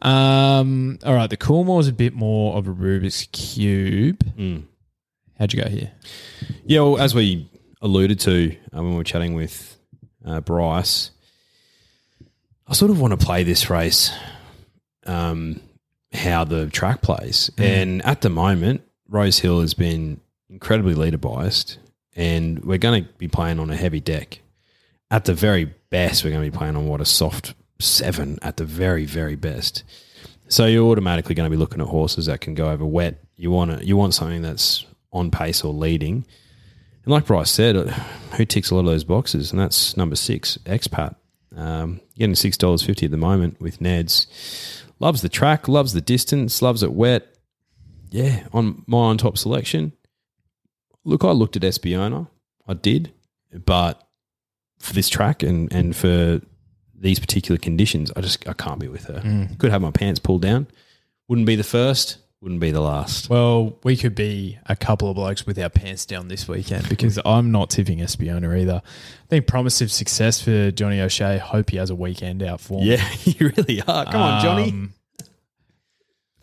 Um, 0.00 0.98
all 1.04 1.14
right, 1.14 1.30
the 1.30 1.38
Coolmore 1.38 1.80
is 1.80 1.88
a 1.88 1.92
bit 1.94 2.14
more 2.14 2.56
of 2.56 2.68
a 2.68 2.72
Rubik's 2.72 3.26
cube. 3.32 4.22
Mm. 4.36 4.64
How'd 5.38 5.52
you 5.54 5.62
go 5.62 5.68
here? 5.68 5.92
Yeah, 6.66 6.80
well, 6.80 6.98
as 6.98 7.14
we 7.14 7.50
alluded 7.80 8.20
to 8.20 8.54
uh, 8.74 8.82
when 8.82 8.90
we 8.90 8.96
were 8.96 9.04
chatting 9.04 9.34
with 9.34 9.78
uh, 10.26 10.40
Bryce, 10.40 11.10
I 12.66 12.74
sort 12.74 12.90
of 12.90 13.00
want 13.00 13.18
to 13.18 13.24
play 13.24 13.44
this 13.44 13.70
race 13.70 14.12
um, 15.06 15.60
how 16.12 16.44
the 16.44 16.66
track 16.68 17.02
plays. 17.02 17.50
And 17.58 18.04
at 18.04 18.22
the 18.22 18.30
moment, 18.30 18.82
Rose 19.08 19.38
Hill 19.38 19.60
has 19.60 19.74
been 19.74 20.20
incredibly 20.50 20.94
leader 20.94 21.18
biased, 21.18 21.78
and 22.16 22.64
we're 22.64 22.78
going 22.78 23.04
to 23.04 23.10
be 23.14 23.28
playing 23.28 23.58
on 23.58 23.70
a 23.70 23.76
heavy 23.76 24.00
deck. 24.00 24.40
At 25.10 25.24
the 25.24 25.34
very 25.34 25.72
best, 25.90 26.24
we're 26.24 26.30
going 26.30 26.44
to 26.44 26.50
be 26.50 26.56
playing 26.56 26.76
on 26.76 26.86
what 26.86 27.00
a 27.00 27.06
soft 27.06 27.54
seven 27.78 28.38
at 28.42 28.56
the 28.56 28.64
very, 28.64 29.04
very 29.04 29.36
best. 29.36 29.84
So 30.48 30.66
you're 30.66 30.90
automatically 30.90 31.34
going 31.34 31.46
to 31.46 31.54
be 31.54 31.58
looking 31.58 31.80
at 31.80 31.86
horses 31.86 32.26
that 32.26 32.40
can 32.40 32.54
go 32.54 32.70
over 32.70 32.84
wet. 32.84 33.22
You 33.36 33.50
want 33.50 33.84
you 33.84 33.96
want 33.96 34.14
something 34.14 34.42
that's 34.42 34.84
on 35.12 35.30
pace 35.30 35.62
or 35.62 35.72
leading. 35.72 36.24
And 37.04 37.12
like 37.12 37.26
Bryce 37.26 37.50
said, 37.50 37.76
uh, 37.76 37.90
who 38.36 38.44
ticks 38.44 38.70
a 38.70 38.74
lot 38.74 38.80
of 38.80 38.86
those 38.86 39.04
boxes? 39.04 39.52
And 39.52 39.60
that's 39.60 39.96
number 39.96 40.16
six, 40.16 40.58
expat. 40.64 41.14
Um, 41.56 42.00
getting 42.16 42.34
six 42.34 42.56
dollars 42.56 42.82
fifty 42.82 43.06
at 43.06 43.10
the 43.10 43.16
moment 43.16 43.60
with 43.60 43.80
Ned's. 43.80 44.77
Loves 45.00 45.22
the 45.22 45.28
track, 45.28 45.68
loves 45.68 45.92
the 45.92 46.00
distance, 46.00 46.60
loves 46.60 46.82
it 46.82 46.92
wet. 46.92 47.26
Yeah, 48.10 48.46
on 48.52 48.84
my 48.86 48.98
on 48.98 49.18
top 49.18 49.38
selection. 49.38 49.92
Look, 51.04 51.24
I 51.24 51.30
looked 51.30 51.56
at 51.56 51.62
Espiona. 51.62 52.28
I 52.66 52.74
did, 52.74 53.12
but 53.64 54.08
for 54.78 54.92
this 54.94 55.08
track 55.08 55.42
and 55.42 55.72
and 55.72 55.94
for 55.94 56.40
these 56.94 57.18
particular 57.18 57.58
conditions, 57.58 58.10
I 58.16 58.20
just 58.20 58.48
I 58.48 58.52
can't 58.52 58.80
be 58.80 58.88
with 58.88 59.04
her. 59.04 59.20
Mm. 59.24 59.58
Could 59.58 59.70
have 59.70 59.82
my 59.82 59.90
pants 59.90 60.18
pulled 60.18 60.42
down. 60.42 60.66
Wouldn't 61.28 61.46
be 61.46 61.56
the 61.56 61.64
first. 61.64 62.18
Wouldn't 62.40 62.60
be 62.60 62.70
the 62.70 62.80
last. 62.80 63.28
Well, 63.28 63.78
we 63.82 63.96
could 63.96 64.14
be 64.14 64.58
a 64.66 64.76
couple 64.76 65.10
of 65.10 65.16
blokes 65.16 65.44
with 65.44 65.58
our 65.58 65.68
pants 65.68 66.06
down 66.06 66.28
this 66.28 66.46
weekend 66.46 66.88
because 66.88 67.18
I'm 67.24 67.50
not 67.50 67.68
tipping 67.68 67.98
Espiona 67.98 68.60
either. 68.60 68.80
I 68.84 69.26
think 69.28 69.48
promise 69.48 69.80
of 69.80 69.90
success 69.90 70.40
for 70.40 70.70
Johnny 70.70 71.00
O'Shea. 71.00 71.38
Hope 71.38 71.70
he 71.70 71.78
has 71.78 71.90
a 71.90 71.96
weekend 71.96 72.44
out 72.44 72.60
for 72.60 72.80
me. 72.80 72.92
Yeah, 72.92 73.08
you 73.24 73.50
really 73.56 73.82
are. 73.82 74.04
Come 74.04 74.22
on, 74.22 74.42
Johnny. 74.42 74.70
Um, 74.70 74.92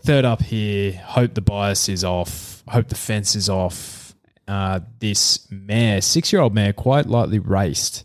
third 0.03 0.25
up 0.25 0.41
here, 0.41 0.93
hope 0.93 1.33
the 1.33 1.41
bias 1.41 1.87
is 1.87 2.03
off. 2.03 2.61
Hope 2.67 2.89
the 2.89 2.95
fence 2.95 3.33
is 3.35 3.49
off. 3.49 4.13
Uh, 4.49 4.81
this 4.99 5.47
mare, 5.49 6.01
six 6.01 6.33
year 6.33 6.41
old 6.41 6.53
mare, 6.53 6.73
quite 6.73 7.05
lightly 7.05 7.39
raced. 7.39 8.03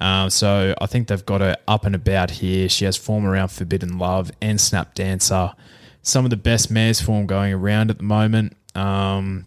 Um, 0.00 0.30
so 0.30 0.74
I 0.80 0.86
think 0.86 1.08
they've 1.08 1.26
got 1.26 1.42
her 1.42 1.56
up 1.68 1.84
and 1.84 1.94
about 1.94 2.30
here. 2.30 2.68
She 2.70 2.86
has 2.86 2.96
form 2.96 3.26
around 3.26 3.48
Forbidden 3.48 3.98
Love 3.98 4.30
and 4.40 4.58
Snap 4.58 4.94
Dancer. 4.94 5.52
Some 6.02 6.24
of 6.24 6.30
the 6.30 6.36
best 6.36 6.70
mares 6.70 7.00
form 7.00 7.26
going 7.26 7.52
around 7.52 7.90
at 7.90 7.98
the 7.98 8.04
moment. 8.04 8.56
Um, 8.74 9.46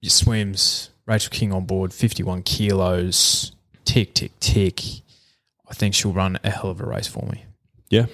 your 0.00 0.10
swims, 0.10 0.90
Rachel 1.06 1.30
King 1.30 1.52
on 1.52 1.64
board, 1.64 1.92
51 1.92 2.42
kilos, 2.42 3.52
tick, 3.84 4.14
tick, 4.14 4.38
tick. 4.40 4.82
I 5.68 5.74
think 5.74 5.94
she'll 5.94 6.12
run 6.12 6.38
a 6.44 6.50
hell 6.50 6.70
of 6.70 6.80
a 6.80 6.86
race 6.86 7.06
for 7.06 7.26
me. 7.26 7.44
Yeah, 7.88 8.06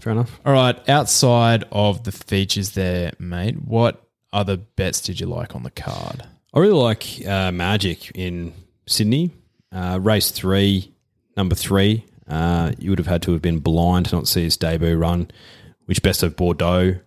fair 0.00 0.12
enough. 0.12 0.40
All 0.46 0.52
right, 0.52 0.88
outside 0.88 1.64
of 1.70 2.04
the 2.04 2.12
features 2.12 2.72
there, 2.72 3.12
mate, 3.18 3.62
what 3.62 4.02
other 4.32 4.56
bets 4.56 5.00
did 5.00 5.20
you 5.20 5.26
like 5.26 5.54
on 5.54 5.62
the 5.62 5.70
card? 5.70 6.22
I 6.54 6.60
really 6.60 6.74
like 6.74 7.26
uh, 7.26 7.52
Magic 7.52 8.10
in 8.14 8.54
Sydney. 8.86 9.32
Uh, 9.70 9.98
race 10.00 10.30
three, 10.30 10.92
number 11.36 11.54
three. 11.54 12.04
Uh, 12.26 12.72
you 12.78 12.90
would 12.90 12.98
have 12.98 13.06
had 13.06 13.22
to 13.22 13.32
have 13.32 13.42
been 13.42 13.58
blind 13.58 14.06
to 14.06 14.16
not 14.16 14.28
see 14.28 14.42
his 14.42 14.56
debut 14.56 14.96
run, 14.96 15.30
which 15.88 16.02
Best 16.02 16.22
of 16.22 16.36
Bordeaux 16.36 17.00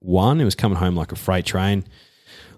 won. 0.00 0.40
It 0.40 0.44
was 0.44 0.54
coming 0.54 0.78
home 0.78 0.94
like 0.94 1.10
a 1.10 1.16
freight 1.16 1.44
train. 1.44 1.84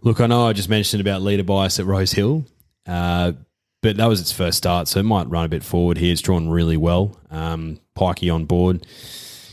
Look, 0.03 0.21
I 0.21 0.27
know 0.27 0.47
I 0.47 0.53
just 0.53 0.69
mentioned 0.69 1.01
about 1.01 1.23
leader 1.23 1.45
bias 1.45 1.81
at 1.81 1.87
Rose 1.87 2.13
Hill, 2.13 2.45
uh, 2.87 3.33
but 3.81 3.97
that 3.97 4.07
was 4.07 4.21
its 4.21 4.33
first 4.33 4.59
start, 4.59 4.87
so 4.87 5.01
it 5.01 5.05
might 5.05 5.31
run 5.31 5.47
a 5.47 5.49
bit 5.49 5.63
forward 5.63 5.97
here. 5.97 6.13
It's 6.13 6.21
drawn 6.21 6.51
really 6.51 6.77
well. 6.77 7.17
Um, 7.31 7.81
Pikey 7.97 8.33
on 8.33 8.45
board. 8.45 8.87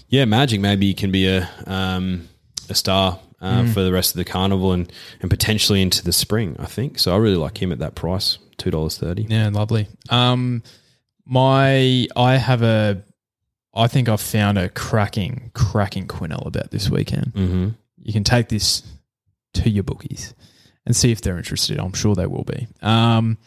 Yeah, 0.09 0.25
Magic 0.25 0.59
maybe 0.59 0.93
can 0.93 1.11
be 1.11 1.27
a 1.27 1.49
um, 1.65 2.27
a 2.67 2.75
star 2.75 3.19
uh, 3.41 3.65
for 3.71 3.81
the 3.81 3.93
rest 3.93 4.11
of 4.11 4.17
the 4.17 4.25
carnival 4.25 4.73
and, 4.73 4.91
and 5.21 5.29
potentially 5.29 5.81
into 5.81 6.03
the 6.03 6.11
spring. 6.11 6.57
I 6.59 6.65
think 6.65 6.99
so. 6.99 7.13
I 7.13 7.17
really 7.17 7.37
like 7.37 7.61
him 7.61 7.71
at 7.71 7.79
that 7.79 7.95
price, 7.95 8.37
two 8.57 8.71
dollars 8.71 8.97
thirty. 8.97 9.23
Yeah, 9.29 9.49
lovely. 9.49 9.87
Um, 10.09 10.63
my 11.25 12.07
I 12.15 12.37
have 12.37 12.63
a, 12.63 13.03
I 13.73 13.87
think 13.87 14.09
I've 14.09 14.21
found 14.21 14.57
a 14.57 14.69
cracking, 14.69 15.51
cracking 15.53 16.07
Quinella 16.07 16.51
bet 16.51 16.71
this 16.71 16.89
weekend. 16.89 17.33
Mm-hmm. 17.33 17.69
You 18.01 18.13
can 18.13 18.23
take 18.23 18.49
this 18.49 18.83
to 19.55 19.69
your 19.69 19.83
bookies 19.83 20.33
and 20.85 20.95
see 20.95 21.11
if 21.11 21.21
they're 21.21 21.37
interested. 21.37 21.79
I'm 21.79 21.93
sure 21.93 22.15
they 22.15 22.25
will 22.25 22.43
be. 22.43 22.67
Um, 22.81 23.37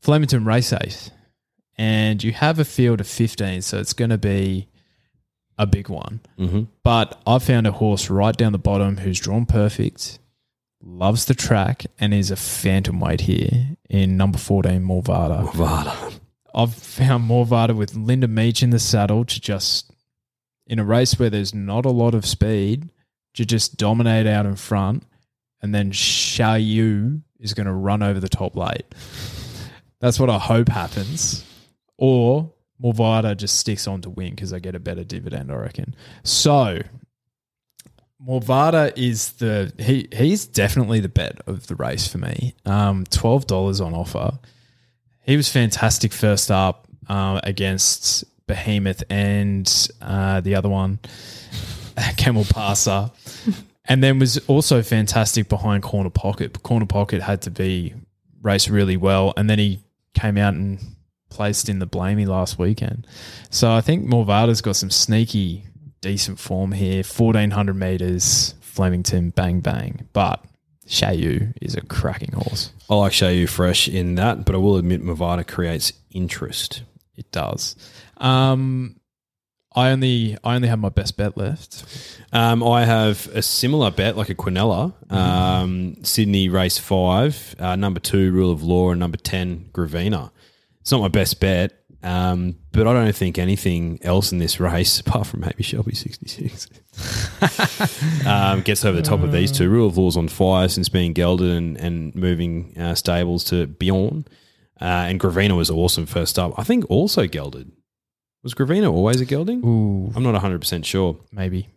Flemington 0.00 0.44
Race 0.44 0.72
Ace, 0.72 1.10
and 1.78 2.22
you 2.22 2.32
have 2.32 2.58
a 2.58 2.64
field 2.64 3.00
of 3.00 3.08
15, 3.08 3.62
so 3.62 3.78
it's 3.78 3.94
going 3.94 4.10
to 4.10 4.18
be 4.18 4.68
a 5.56 5.66
big 5.66 5.88
one. 5.88 6.20
Mm-hmm. 6.38 6.64
But 6.82 7.20
I 7.26 7.38
found 7.38 7.66
a 7.66 7.72
horse 7.72 8.10
right 8.10 8.36
down 8.36 8.52
the 8.52 8.58
bottom 8.58 8.98
who's 8.98 9.18
drawn 9.18 9.46
perfect, 9.46 10.18
loves 10.82 11.24
the 11.24 11.34
track, 11.34 11.86
and 11.98 12.12
is 12.12 12.30
a 12.30 12.36
phantom 12.36 13.00
weight 13.00 13.22
here 13.22 13.76
in 13.88 14.16
number 14.16 14.38
14, 14.38 14.82
Morvada. 14.82 15.52
Vada. 15.54 15.96
I've 16.54 16.74
found 16.74 17.28
Morvada 17.28 17.74
with 17.74 17.94
Linda 17.94 18.28
Meech 18.28 18.62
in 18.62 18.70
the 18.70 18.78
saddle 18.78 19.24
to 19.24 19.40
just, 19.40 19.92
in 20.66 20.78
a 20.78 20.84
race 20.84 21.18
where 21.18 21.30
there's 21.30 21.54
not 21.54 21.84
a 21.84 21.90
lot 21.90 22.14
of 22.14 22.24
speed, 22.24 22.90
to 23.34 23.44
just 23.44 23.76
dominate 23.76 24.26
out 24.26 24.46
in 24.46 24.56
front. 24.56 25.04
And 25.60 25.74
then 25.74 25.90
Xiaoyu 25.90 27.22
is 27.40 27.54
going 27.54 27.66
to 27.66 27.72
run 27.72 28.02
over 28.02 28.20
the 28.20 28.28
top 28.28 28.54
late. 28.56 28.84
That's 30.00 30.20
what 30.20 30.30
I 30.30 30.38
hope 30.38 30.68
happens. 30.68 31.44
Or 31.96 32.52
Morvada 32.82 33.36
just 33.36 33.58
sticks 33.58 33.86
on 33.86 34.02
to 34.02 34.10
win 34.10 34.30
because 34.30 34.52
I 34.52 34.58
get 34.58 34.74
a 34.74 34.80
better 34.80 35.04
dividend, 35.04 35.50
I 35.50 35.56
reckon. 35.56 35.94
So 36.22 36.80
Morvada 38.26 38.92
is 38.96 39.32
the 39.32 39.72
he 39.78 40.08
he's 40.12 40.46
definitely 40.46 41.00
the 41.00 41.08
bet 41.08 41.40
of 41.46 41.66
the 41.66 41.76
race 41.76 42.06
for 42.08 42.18
me. 42.18 42.54
Um, 42.64 43.04
twelve 43.04 43.46
dollars 43.46 43.80
on 43.80 43.94
offer. 43.94 44.38
He 45.24 45.36
was 45.36 45.48
fantastic 45.48 46.12
first 46.12 46.50
up 46.50 46.86
uh, 47.08 47.40
against 47.42 48.24
Behemoth 48.46 49.02
and 49.08 49.88
uh, 50.02 50.40
the 50.40 50.54
other 50.54 50.68
one, 50.68 50.98
Camel 52.16 52.44
Passer, 52.44 53.10
and 53.86 54.02
then 54.02 54.18
was 54.18 54.38
also 54.48 54.82
fantastic 54.82 55.48
behind 55.48 55.82
Corner 55.82 56.10
Pocket. 56.10 56.62
Corner 56.62 56.86
Pocket 56.86 57.22
had 57.22 57.42
to 57.42 57.50
be 57.50 57.94
raced 58.42 58.68
really 58.68 58.98
well, 58.98 59.32
and 59.36 59.48
then 59.48 59.58
he 59.58 59.80
came 60.12 60.36
out 60.36 60.54
and 60.54 60.78
placed 61.30 61.68
in 61.68 61.78
the 61.78 61.86
blamey 61.86 62.26
last 62.26 62.58
weekend. 62.58 63.06
So 63.50 63.72
I 63.72 63.80
think 63.80 64.06
Morvada's 64.06 64.60
got 64.60 64.76
some 64.76 64.90
sneaky, 64.90 65.64
decent 66.02 66.38
form 66.38 66.72
here. 66.72 67.02
Fourteen 67.02 67.50
hundred 67.50 67.76
meters, 67.76 68.54
Flemington, 68.60 69.30
bang 69.30 69.60
bang, 69.60 70.06
but. 70.12 70.44
Shayu 70.86 71.52
is 71.60 71.74
a 71.74 71.80
cracking 71.80 72.32
horse. 72.32 72.70
I 72.88 72.94
like 72.94 73.12
Shayu 73.12 73.48
fresh 73.48 73.88
in 73.88 74.16
that, 74.16 74.44
but 74.44 74.54
I 74.54 74.58
will 74.58 74.76
admit 74.76 75.02
Movada 75.02 75.46
creates 75.46 75.92
interest. 76.10 76.82
It 77.16 77.30
does. 77.32 77.76
Um, 78.18 78.96
I 79.76 79.90
only 79.90 80.36
I 80.44 80.54
only 80.54 80.68
have 80.68 80.78
my 80.78 80.88
best 80.88 81.16
bet 81.16 81.36
left. 81.36 81.84
Um, 82.32 82.62
I 82.62 82.84
have 82.84 83.26
a 83.28 83.42
similar 83.42 83.90
bet, 83.90 84.16
like 84.16 84.28
a 84.28 84.34
Quinella. 84.34 84.92
Um, 85.12 85.96
Sydney 86.04 86.48
race 86.48 86.78
five, 86.78 87.56
uh, 87.58 87.74
number 87.76 88.00
two, 88.00 88.32
Rule 88.32 88.52
of 88.52 88.62
Law, 88.62 88.90
and 88.90 89.00
number 89.00 89.16
10, 89.16 89.70
Gravina. 89.72 90.30
It's 90.80 90.92
not 90.92 91.00
my 91.00 91.08
best 91.08 91.40
bet, 91.40 91.72
um, 92.02 92.56
but 92.72 92.86
I 92.86 92.92
don't 92.92 93.14
think 93.14 93.38
anything 93.38 93.98
else 94.02 94.30
in 94.32 94.38
this 94.38 94.60
race, 94.60 95.00
apart 95.06 95.26
from 95.26 95.40
maybe 95.40 95.62
Shelby 95.62 95.94
66, 95.94 96.68
um, 98.26 98.62
gets 98.62 98.84
over 98.84 98.96
the 98.96 99.02
top 99.02 99.22
of 99.22 99.32
these 99.32 99.52
two. 99.52 99.68
Rule 99.68 99.88
of 99.88 99.96
Law's 99.96 100.16
on 100.16 100.28
fire 100.28 100.68
since 100.68 100.88
being 100.88 101.12
gelded 101.12 101.50
and, 101.50 101.76
and 101.76 102.14
moving 102.14 102.76
uh, 102.78 102.94
stables 102.94 103.44
to 103.44 103.66
Bjorn. 103.66 104.24
Uh, 104.80 105.06
and 105.08 105.20
Gravina 105.20 105.56
was 105.56 105.70
awesome 105.70 106.06
first 106.06 106.38
up. 106.38 106.58
I 106.58 106.64
think 106.64 106.84
also 106.90 107.26
gelded. 107.26 107.72
Was 108.42 108.54
Gravina 108.54 108.92
always 108.92 109.20
a 109.20 109.24
gelding? 109.24 109.64
Ooh, 109.64 110.12
I'm 110.14 110.22
not 110.22 110.40
100% 110.40 110.84
sure. 110.84 111.16
maybe. 111.32 111.68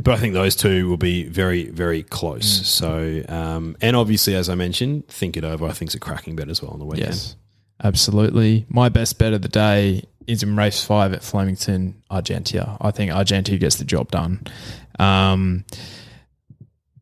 But 0.00 0.14
I 0.14 0.16
think 0.18 0.34
those 0.34 0.56
two 0.56 0.88
will 0.88 0.96
be 0.96 1.24
very, 1.24 1.70
very 1.70 2.02
close. 2.02 2.66
So, 2.66 3.22
um, 3.28 3.76
and 3.80 3.96
obviously, 3.96 4.34
as 4.34 4.48
I 4.48 4.54
mentioned, 4.54 5.08
think 5.08 5.36
it 5.36 5.44
over. 5.44 5.66
I 5.66 5.72
think 5.72 5.88
it's 5.88 5.94
a 5.94 6.00
cracking 6.00 6.36
bet 6.36 6.48
as 6.48 6.62
well 6.62 6.72
on 6.72 6.78
the 6.78 6.84
weekend. 6.84 7.14
Yes, 7.14 7.36
absolutely. 7.82 8.66
My 8.68 8.88
best 8.88 9.18
bet 9.18 9.32
of 9.32 9.42
the 9.42 9.48
day 9.48 10.04
is 10.28 10.42
in 10.42 10.54
race 10.54 10.84
five 10.84 11.12
at 11.14 11.24
Flemington, 11.24 12.02
Argentia. 12.10 12.76
I 12.80 12.90
think 12.90 13.10
Argentia 13.10 13.58
gets 13.58 13.76
the 13.76 13.84
job 13.84 14.10
done. 14.10 14.46
Um, 14.98 15.64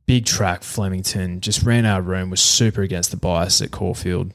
big 0.06 0.24
track, 0.24 0.62
Flemington, 0.62 1.40
just 1.40 1.64
ran 1.64 1.84
out 1.84 2.00
of 2.00 2.06
room, 2.06 2.30
was 2.30 2.40
super 2.40 2.82
against 2.82 3.10
the 3.10 3.16
bias 3.16 3.60
at 3.60 3.72
Caulfield, 3.72 4.32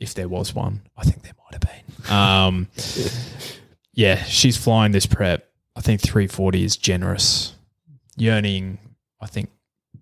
if 0.00 0.14
there 0.14 0.28
was 0.28 0.52
one. 0.52 0.82
I 0.96 1.04
think 1.04 1.22
there 1.22 1.32
might 1.44 1.62
have 1.62 2.06
been. 2.08 2.12
Um, 2.12 2.68
yeah, 3.94 4.16
she's 4.24 4.56
flying 4.56 4.90
this 4.90 5.06
prep. 5.06 5.48
I 5.76 5.80
think 5.80 6.00
340 6.00 6.64
is 6.64 6.76
generous. 6.76 7.54
Yearning, 8.16 8.78
I 9.20 9.26
think, 9.26 9.48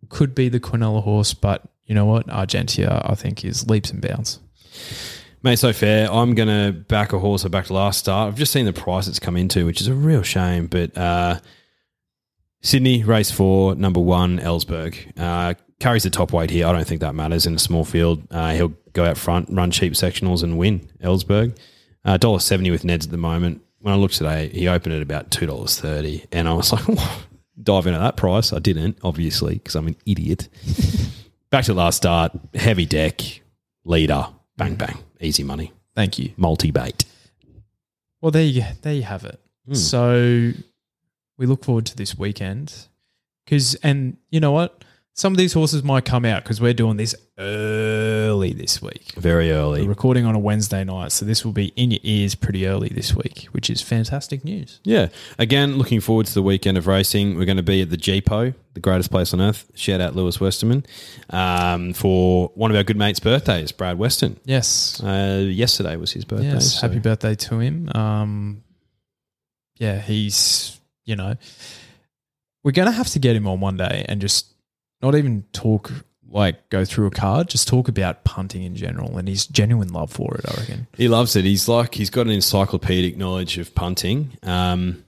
could 0.08 0.34
be 0.34 0.48
the 0.48 0.58
Quinella 0.58 1.02
horse, 1.02 1.34
but 1.34 1.62
you 1.84 1.94
know 1.94 2.06
what? 2.06 2.26
Argentia, 2.28 3.02
I 3.04 3.14
think, 3.14 3.44
is 3.44 3.68
leaps 3.68 3.90
and 3.90 4.00
bounds. 4.00 4.40
Mate, 5.42 5.58
so 5.58 5.72
fair. 5.72 6.10
I'm 6.12 6.34
going 6.34 6.48
to 6.48 6.72
back 6.72 7.14
a 7.14 7.18
horse 7.18 7.46
I 7.46 7.48
backed 7.48 7.70
last 7.70 8.00
start. 8.00 8.28
I've 8.28 8.38
just 8.38 8.52
seen 8.52 8.66
the 8.66 8.74
price 8.74 9.08
it's 9.08 9.18
come 9.18 9.36
into, 9.36 9.64
which 9.64 9.80
is 9.80 9.86
a 9.86 9.94
real 9.94 10.22
shame. 10.22 10.66
But 10.66 10.96
uh, 10.98 11.40
Sydney, 12.60 13.04
race 13.04 13.30
four, 13.30 13.74
number 13.74 14.00
one, 14.00 14.38
Ellsberg. 14.38 15.18
Uh, 15.18 15.54
carries 15.78 16.02
the 16.02 16.10
top 16.10 16.32
weight 16.32 16.50
here. 16.50 16.66
I 16.66 16.72
don't 16.72 16.86
think 16.86 17.00
that 17.00 17.14
matters 17.14 17.46
in 17.46 17.54
a 17.54 17.58
small 17.58 17.86
field. 17.86 18.22
Uh, 18.30 18.52
he'll 18.52 18.74
go 18.92 19.06
out 19.06 19.16
front, 19.16 19.48
run 19.50 19.70
cheap 19.70 19.94
sectionals, 19.94 20.42
and 20.42 20.58
win 20.58 20.86
Ellsberg. 21.02 21.56
Uh, 22.04 22.18
$1.70 22.18 22.70
with 22.70 22.82
Neds 22.82 23.04
at 23.04 23.10
the 23.10 23.16
moment. 23.16 23.62
When 23.78 23.94
I 23.94 23.96
looked 23.96 24.16
today, 24.16 24.48
he 24.50 24.68
opened 24.68 24.94
at 24.94 25.02
about 25.02 25.30
$2.30. 25.30 26.26
And 26.32 26.48
I 26.48 26.52
was 26.52 26.70
like, 26.88 26.98
dive 27.62 27.86
into 27.86 27.98
that 27.98 28.18
price. 28.18 28.52
I 28.52 28.58
didn't, 28.58 28.98
obviously, 29.02 29.54
because 29.54 29.74
I'm 29.74 29.86
an 29.86 29.96
idiot. 30.04 30.48
Back 31.50 31.64
to 31.64 31.74
last 31.74 31.96
start, 31.96 32.32
heavy 32.54 32.84
deck, 32.86 33.22
leader, 33.84 34.26
bang, 34.56 34.76
bang, 34.76 34.98
easy 35.20 35.42
money, 35.44 35.72
Thank 35.94 36.18
you. 36.18 36.32
multi 36.36 36.70
bait. 36.70 37.04
Well, 38.20 38.30
there 38.30 38.44
you 38.44 38.64
there 38.82 38.94
you 38.94 39.02
have 39.02 39.24
it. 39.24 39.40
Hmm. 39.66 39.74
So 39.74 40.52
we 41.36 41.46
look 41.46 41.64
forward 41.64 41.86
to 41.86 41.96
this 41.96 42.18
weekend 42.18 42.86
because, 43.44 43.74
and 43.76 44.16
you 44.30 44.40
know 44.40 44.52
what, 44.52 44.84
some 45.20 45.34
of 45.34 45.36
these 45.36 45.52
horses 45.52 45.82
might 45.82 46.06
come 46.06 46.24
out 46.24 46.42
because 46.42 46.62
we're 46.62 46.72
doing 46.72 46.96
this 46.96 47.14
early 47.36 48.54
this 48.54 48.80
week. 48.80 49.12
Very 49.16 49.48
We're 49.48 49.54
early. 49.54 49.86
recording 49.86 50.24
on 50.24 50.34
a 50.34 50.38
Wednesday 50.38 50.82
night, 50.82 51.12
so 51.12 51.26
this 51.26 51.44
will 51.44 51.52
be 51.52 51.66
in 51.76 51.90
your 51.90 52.00
ears 52.02 52.34
pretty 52.34 52.66
early 52.66 52.88
this 52.88 53.14
week, 53.14 53.44
which 53.52 53.68
is 53.68 53.82
fantastic 53.82 54.44
news. 54.44 54.80
Yeah. 54.82 55.08
Again, 55.38 55.76
looking 55.76 56.00
forward 56.00 56.24
to 56.24 56.32
the 56.32 56.42
weekend 56.42 56.78
of 56.78 56.86
racing. 56.86 57.36
We're 57.36 57.44
going 57.44 57.58
to 57.58 57.62
be 57.62 57.82
at 57.82 57.90
the 57.90 57.98
GPO, 57.98 58.54
the 58.72 58.80
greatest 58.80 59.10
place 59.10 59.34
on 59.34 59.42
earth. 59.42 59.70
Shout 59.74 60.00
out 60.00 60.16
Lewis 60.16 60.40
Westerman 60.40 60.86
um, 61.28 61.92
for 61.92 62.50
one 62.54 62.70
of 62.70 62.76
our 62.78 62.82
good 62.82 62.96
mates' 62.96 63.20
birthdays, 63.20 63.72
Brad 63.72 63.98
Weston. 63.98 64.40
Yes, 64.46 65.02
Uh, 65.04 65.44
yesterday 65.46 65.96
was 65.96 66.12
his 66.12 66.24
birthday. 66.24 66.52
yes. 66.52 66.80
so- 66.80 66.86
Happy 66.88 66.98
birthday 66.98 67.34
to 67.34 67.58
him. 67.58 67.90
Um, 67.94 68.62
yeah, 69.78 69.98
he's 70.00 70.80
you 71.04 71.16
know 71.16 71.34
we're 72.62 72.72
gonna 72.72 72.90
have 72.92 73.08
to 73.08 73.18
get 73.18 73.34
him 73.36 73.46
on 73.46 73.60
one 73.60 73.76
day 73.76 74.04
and 74.08 74.20
just 74.20 74.46
not 75.02 75.14
even 75.14 75.44
talk 75.52 75.90
like 76.32 76.68
go 76.70 76.84
through 76.84 77.06
a 77.06 77.10
card, 77.10 77.48
just 77.48 77.66
talk 77.66 77.88
about 77.88 78.22
punting 78.24 78.62
in 78.62 78.76
general 78.76 79.18
and 79.18 79.26
his 79.26 79.46
genuine 79.46 79.88
love 79.92 80.12
for 80.12 80.36
it. 80.36 80.44
I 80.48 80.60
reckon. 80.60 80.86
He 80.96 81.08
loves 81.08 81.34
it. 81.36 81.44
He's 81.44 81.68
like 81.68 81.94
he's 81.94 82.10
got 82.10 82.26
an 82.26 82.32
encyclopedic 82.32 83.16
knowledge 83.16 83.58
of 83.58 83.74
punting. 83.74 84.30
Um, 84.42 85.04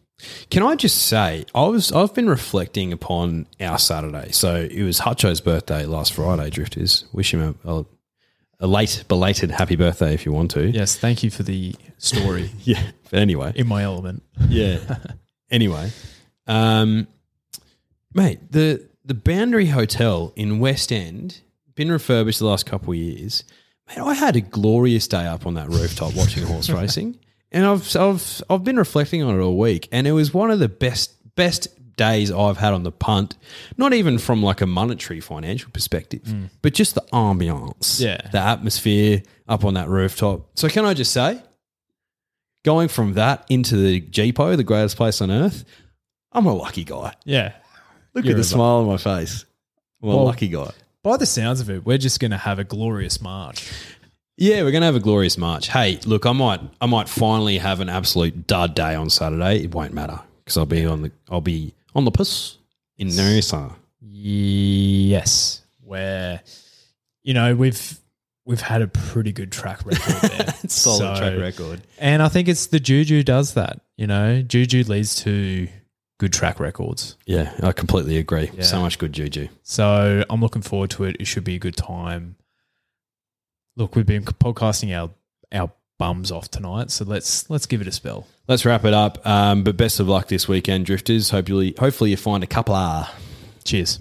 can 0.51 0.63
I 0.63 0.77
just 0.77 1.07
say, 1.07 1.45
I 1.55 1.65
was 1.65 1.93
I've 1.93 2.15
been 2.15 2.29
reflecting 2.29 2.93
upon 2.93 3.47
our 3.61 3.79
Saturday. 3.79 4.33
So 4.33 4.69
it 4.71 4.83
was 4.83 5.01
Hutcho's 5.01 5.41
birthday 5.41 5.85
last 5.85 6.13
Friday. 6.13 6.51
Drifters, 6.51 7.05
wish 7.13 7.35
him 7.35 7.57
a, 7.65 7.73
a, 7.73 7.87
a 8.61 8.67
late 8.67 9.05
belated 9.09 9.51
happy 9.51 9.77
birthday 9.77 10.15
if 10.15 10.25
you 10.27 10.33
want 10.33 10.51
to. 10.53 10.69
Yes, 10.71 10.97
thank 10.97 11.23
you 11.23 11.31
for 11.31 11.43
the 11.43 11.75
story 11.99 12.51
Yeah. 12.63 12.83
But 13.11 13.21
anyway, 13.21 13.53
in 13.55 13.67
my 13.69 13.83
element. 13.83 14.23
yeah. 14.49 14.79
anyway, 15.51 15.91
um, 16.47 17.07
mate, 18.15 18.41
the 18.51 18.89
the 19.05 19.15
Boundary 19.15 19.67
Hotel 19.67 20.33
in 20.37 20.59
West 20.59 20.93
End 20.93 21.41
been 21.75 21.91
refurbished 21.91 22.39
the 22.39 22.47
last 22.47 22.67
couple 22.67 22.93
of 22.93 22.99
years. 22.99 23.45
Mate, 23.89 23.99
I 23.99 24.15
had 24.15 24.37
a 24.37 24.41
glorious 24.41 25.09
day 25.09 25.27
up 25.27 25.47
on 25.47 25.55
that 25.55 25.69
rooftop 25.69 26.15
watching 26.15 26.45
horse 26.45 26.71
racing, 26.71 27.19
and 27.51 27.65
I've 27.65 27.97
I've 27.97 28.43
I've 28.49 28.65
been 28.65 28.77
reflecting 28.77 29.23
on 29.23 29.39
it 29.39 29.43
all 29.43 29.59
week, 29.59 29.89
and 29.93 30.07
it 30.07 30.13
was 30.13 30.33
one 30.33 30.51
of 30.51 30.59
the 30.59 30.69
best 30.69 31.17
best 31.35 31.69
days 31.97 32.31
I've 32.31 32.57
had 32.59 32.73
on 32.73 32.83
the 32.85 32.93
punt. 32.93 33.37
Not 33.77 33.93
even 33.93 34.19
from 34.19 34.43
like 34.43 34.61
a 34.61 34.67
monetary 34.67 35.21
financial 35.21 35.71
perspective, 35.71 36.23
mm. 36.23 36.51
but 36.63 36.75
just 36.75 36.95
the 36.95 37.03
ambiance, 37.13 38.01
Yeah. 38.01 38.29
the 38.31 38.39
atmosphere 38.39 39.23
up 39.49 39.65
on 39.65 39.75
that 39.75 39.89
rooftop. 39.89 40.49
So 40.55 40.69
can 40.69 40.85
I 40.85 40.95
just 40.95 41.13
say, 41.13 41.43
going 42.65 42.89
from 42.89 43.15
that 43.15 43.45
into 43.49 43.77
the 43.77 44.01
GPO, 44.01 44.57
the 44.57 44.65
greatest 44.65 44.97
place 44.97 45.21
on 45.21 45.31
earth, 45.31 45.65
I'm 46.33 46.47
a 46.47 46.55
lucky 46.55 46.85
guy. 46.85 47.15
Yeah. 47.25 47.53
Look 48.15 48.25
You're 48.25 48.35
at 48.35 48.37
the 48.39 48.45
smile 48.45 48.77
on 48.77 48.87
my 48.87 48.97
face. 48.99 49.45
I'm 50.03 50.09
a 50.11 50.17
Well- 50.17 50.25
lucky 50.27 50.49
guy. 50.49 50.71
By 51.03 51.17
the 51.17 51.27
sounds 51.27 51.61
of 51.61 51.69
it, 51.69 51.85
we're 51.85 51.99
just 51.99 52.21
going 52.21 52.31
to 52.31 52.37
have 52.37 52.59
a 52.61 52.65
glorious 52.65 53.21
march. 53.21 53.69
Yeah, 54.37 54.63
we're 54.63 54.71
gonna 54.73 54.87
have 54.87 54.97
a 54.97 55.01
glorious 55.01 55.37
march. 55.37 55.69
Hey, 55.69 55.99
look, 56.07 56.25
I 56.27 56.33
might, 56.33 56.61
I 56.81 56.87
might 56.87 57.09
finally 57.09 57.59
have 57.59 57.81
an 57.81 57.89
absolute 57.91 58.47
dud 58.47 58.75
day 58.75 58.95
on 58.95 59.11
Saturday. 59.11 59.63
It 59.63 59.75
won't 59.75 59.93
matter 59.93 60.19
because 60.39 60.57
I'll 60.57 60.65
be 60.67 60.87
on 60.87 61.03
the, 61.03 61.13
I'll 61.31 61.43
be 61.43 61.75
on 61.95 62.05
the 62.07 62.11
puss 62.11 62.57
in 62.97 63.09
Noosa. 63.09 63.75
Yes, 64.01 65.61
where 65.83 66.41
you 67.23 67.35
know 67.35 67.55
we've 67.55 67.99
we've 68.47 68.61
had 68.61 68.81
a 68.83 68.87
pretty 68.89 69.33
good 69.33 69.53
track 69.53 69.85
record 69.85 70.31
there. 70.31 70.55
Solid 70.69 70.99
So- 70.99 71.15
track 71.17 71.39
record. 71.39 71.83
and 71.99 72.23
I 72.23 72.29
think 72.29 72.49
it's 72.49 72.67
the 72.67 72.81
Juju 72.81 73.23
does 73.25 73.55
that. 73.55 73.81
You 73.99 74.07
know, 74.07 74.41
Juju 74.43 74.85
leads 74.85 75.15
to 75.23 75.69
good 76.23 76.33
track 76.33 76.61
records. 76.61 77.17
Yeah, 77.27 77.53
I 77.65 77.73
completely 77.73 78.17
agree. 78.17 78.49
Yeah. 78.55 78.63
So 78.63 78.81
much 78.81 78.97
good 79.01 79.13
juju. 79.13 79.49
So 79.65 80.23
I'm 80.31 80.41
looking 80.41 80.63
forward 80.63 80.91
to 80.91 81.03
it. 81.03 81.17
It 81.19 81.27
should 81.27 81.43
be 81.43 81.57
a 81.57 81.59
good 81.59 81.77
time. 81.77 82.37
Look, 83.75 83.97
we've 83.97 84.07
been 84.07 84.23
podcasting 84.25 84.97
our 84.97 85.11
our 85.51 85.73
bums 85.99 86.31
off 86.31 86.49
tonight, 86.49 86.93
so 86.93 87.05
let's 87.05 87.51
let's 87.51 87.67
give 87.67 87.81
it 87.81 87.89
a 87.89 87.91
spell. 87.91 88.29
Let's 88.47 88.65
wrap 88.65 88.85
it 88.85 88.95
up. 88.95 89.27
Um, 89.27 89.65
but 89.65 89.77
best 89.77 89.99
of 89.99 90.07
luck 90.07 90.29
this 90.29 90.47
weekend, 90.47 90.87
drifters. 90.87 91.31
Hopefully, 91.31 91.75
hopefully 91.77 92.11
you 92.11 92.17
find 92.17 92.45
a 92.45 92.47
couple. 92.47 93.05
Cheers. 93.65 93.99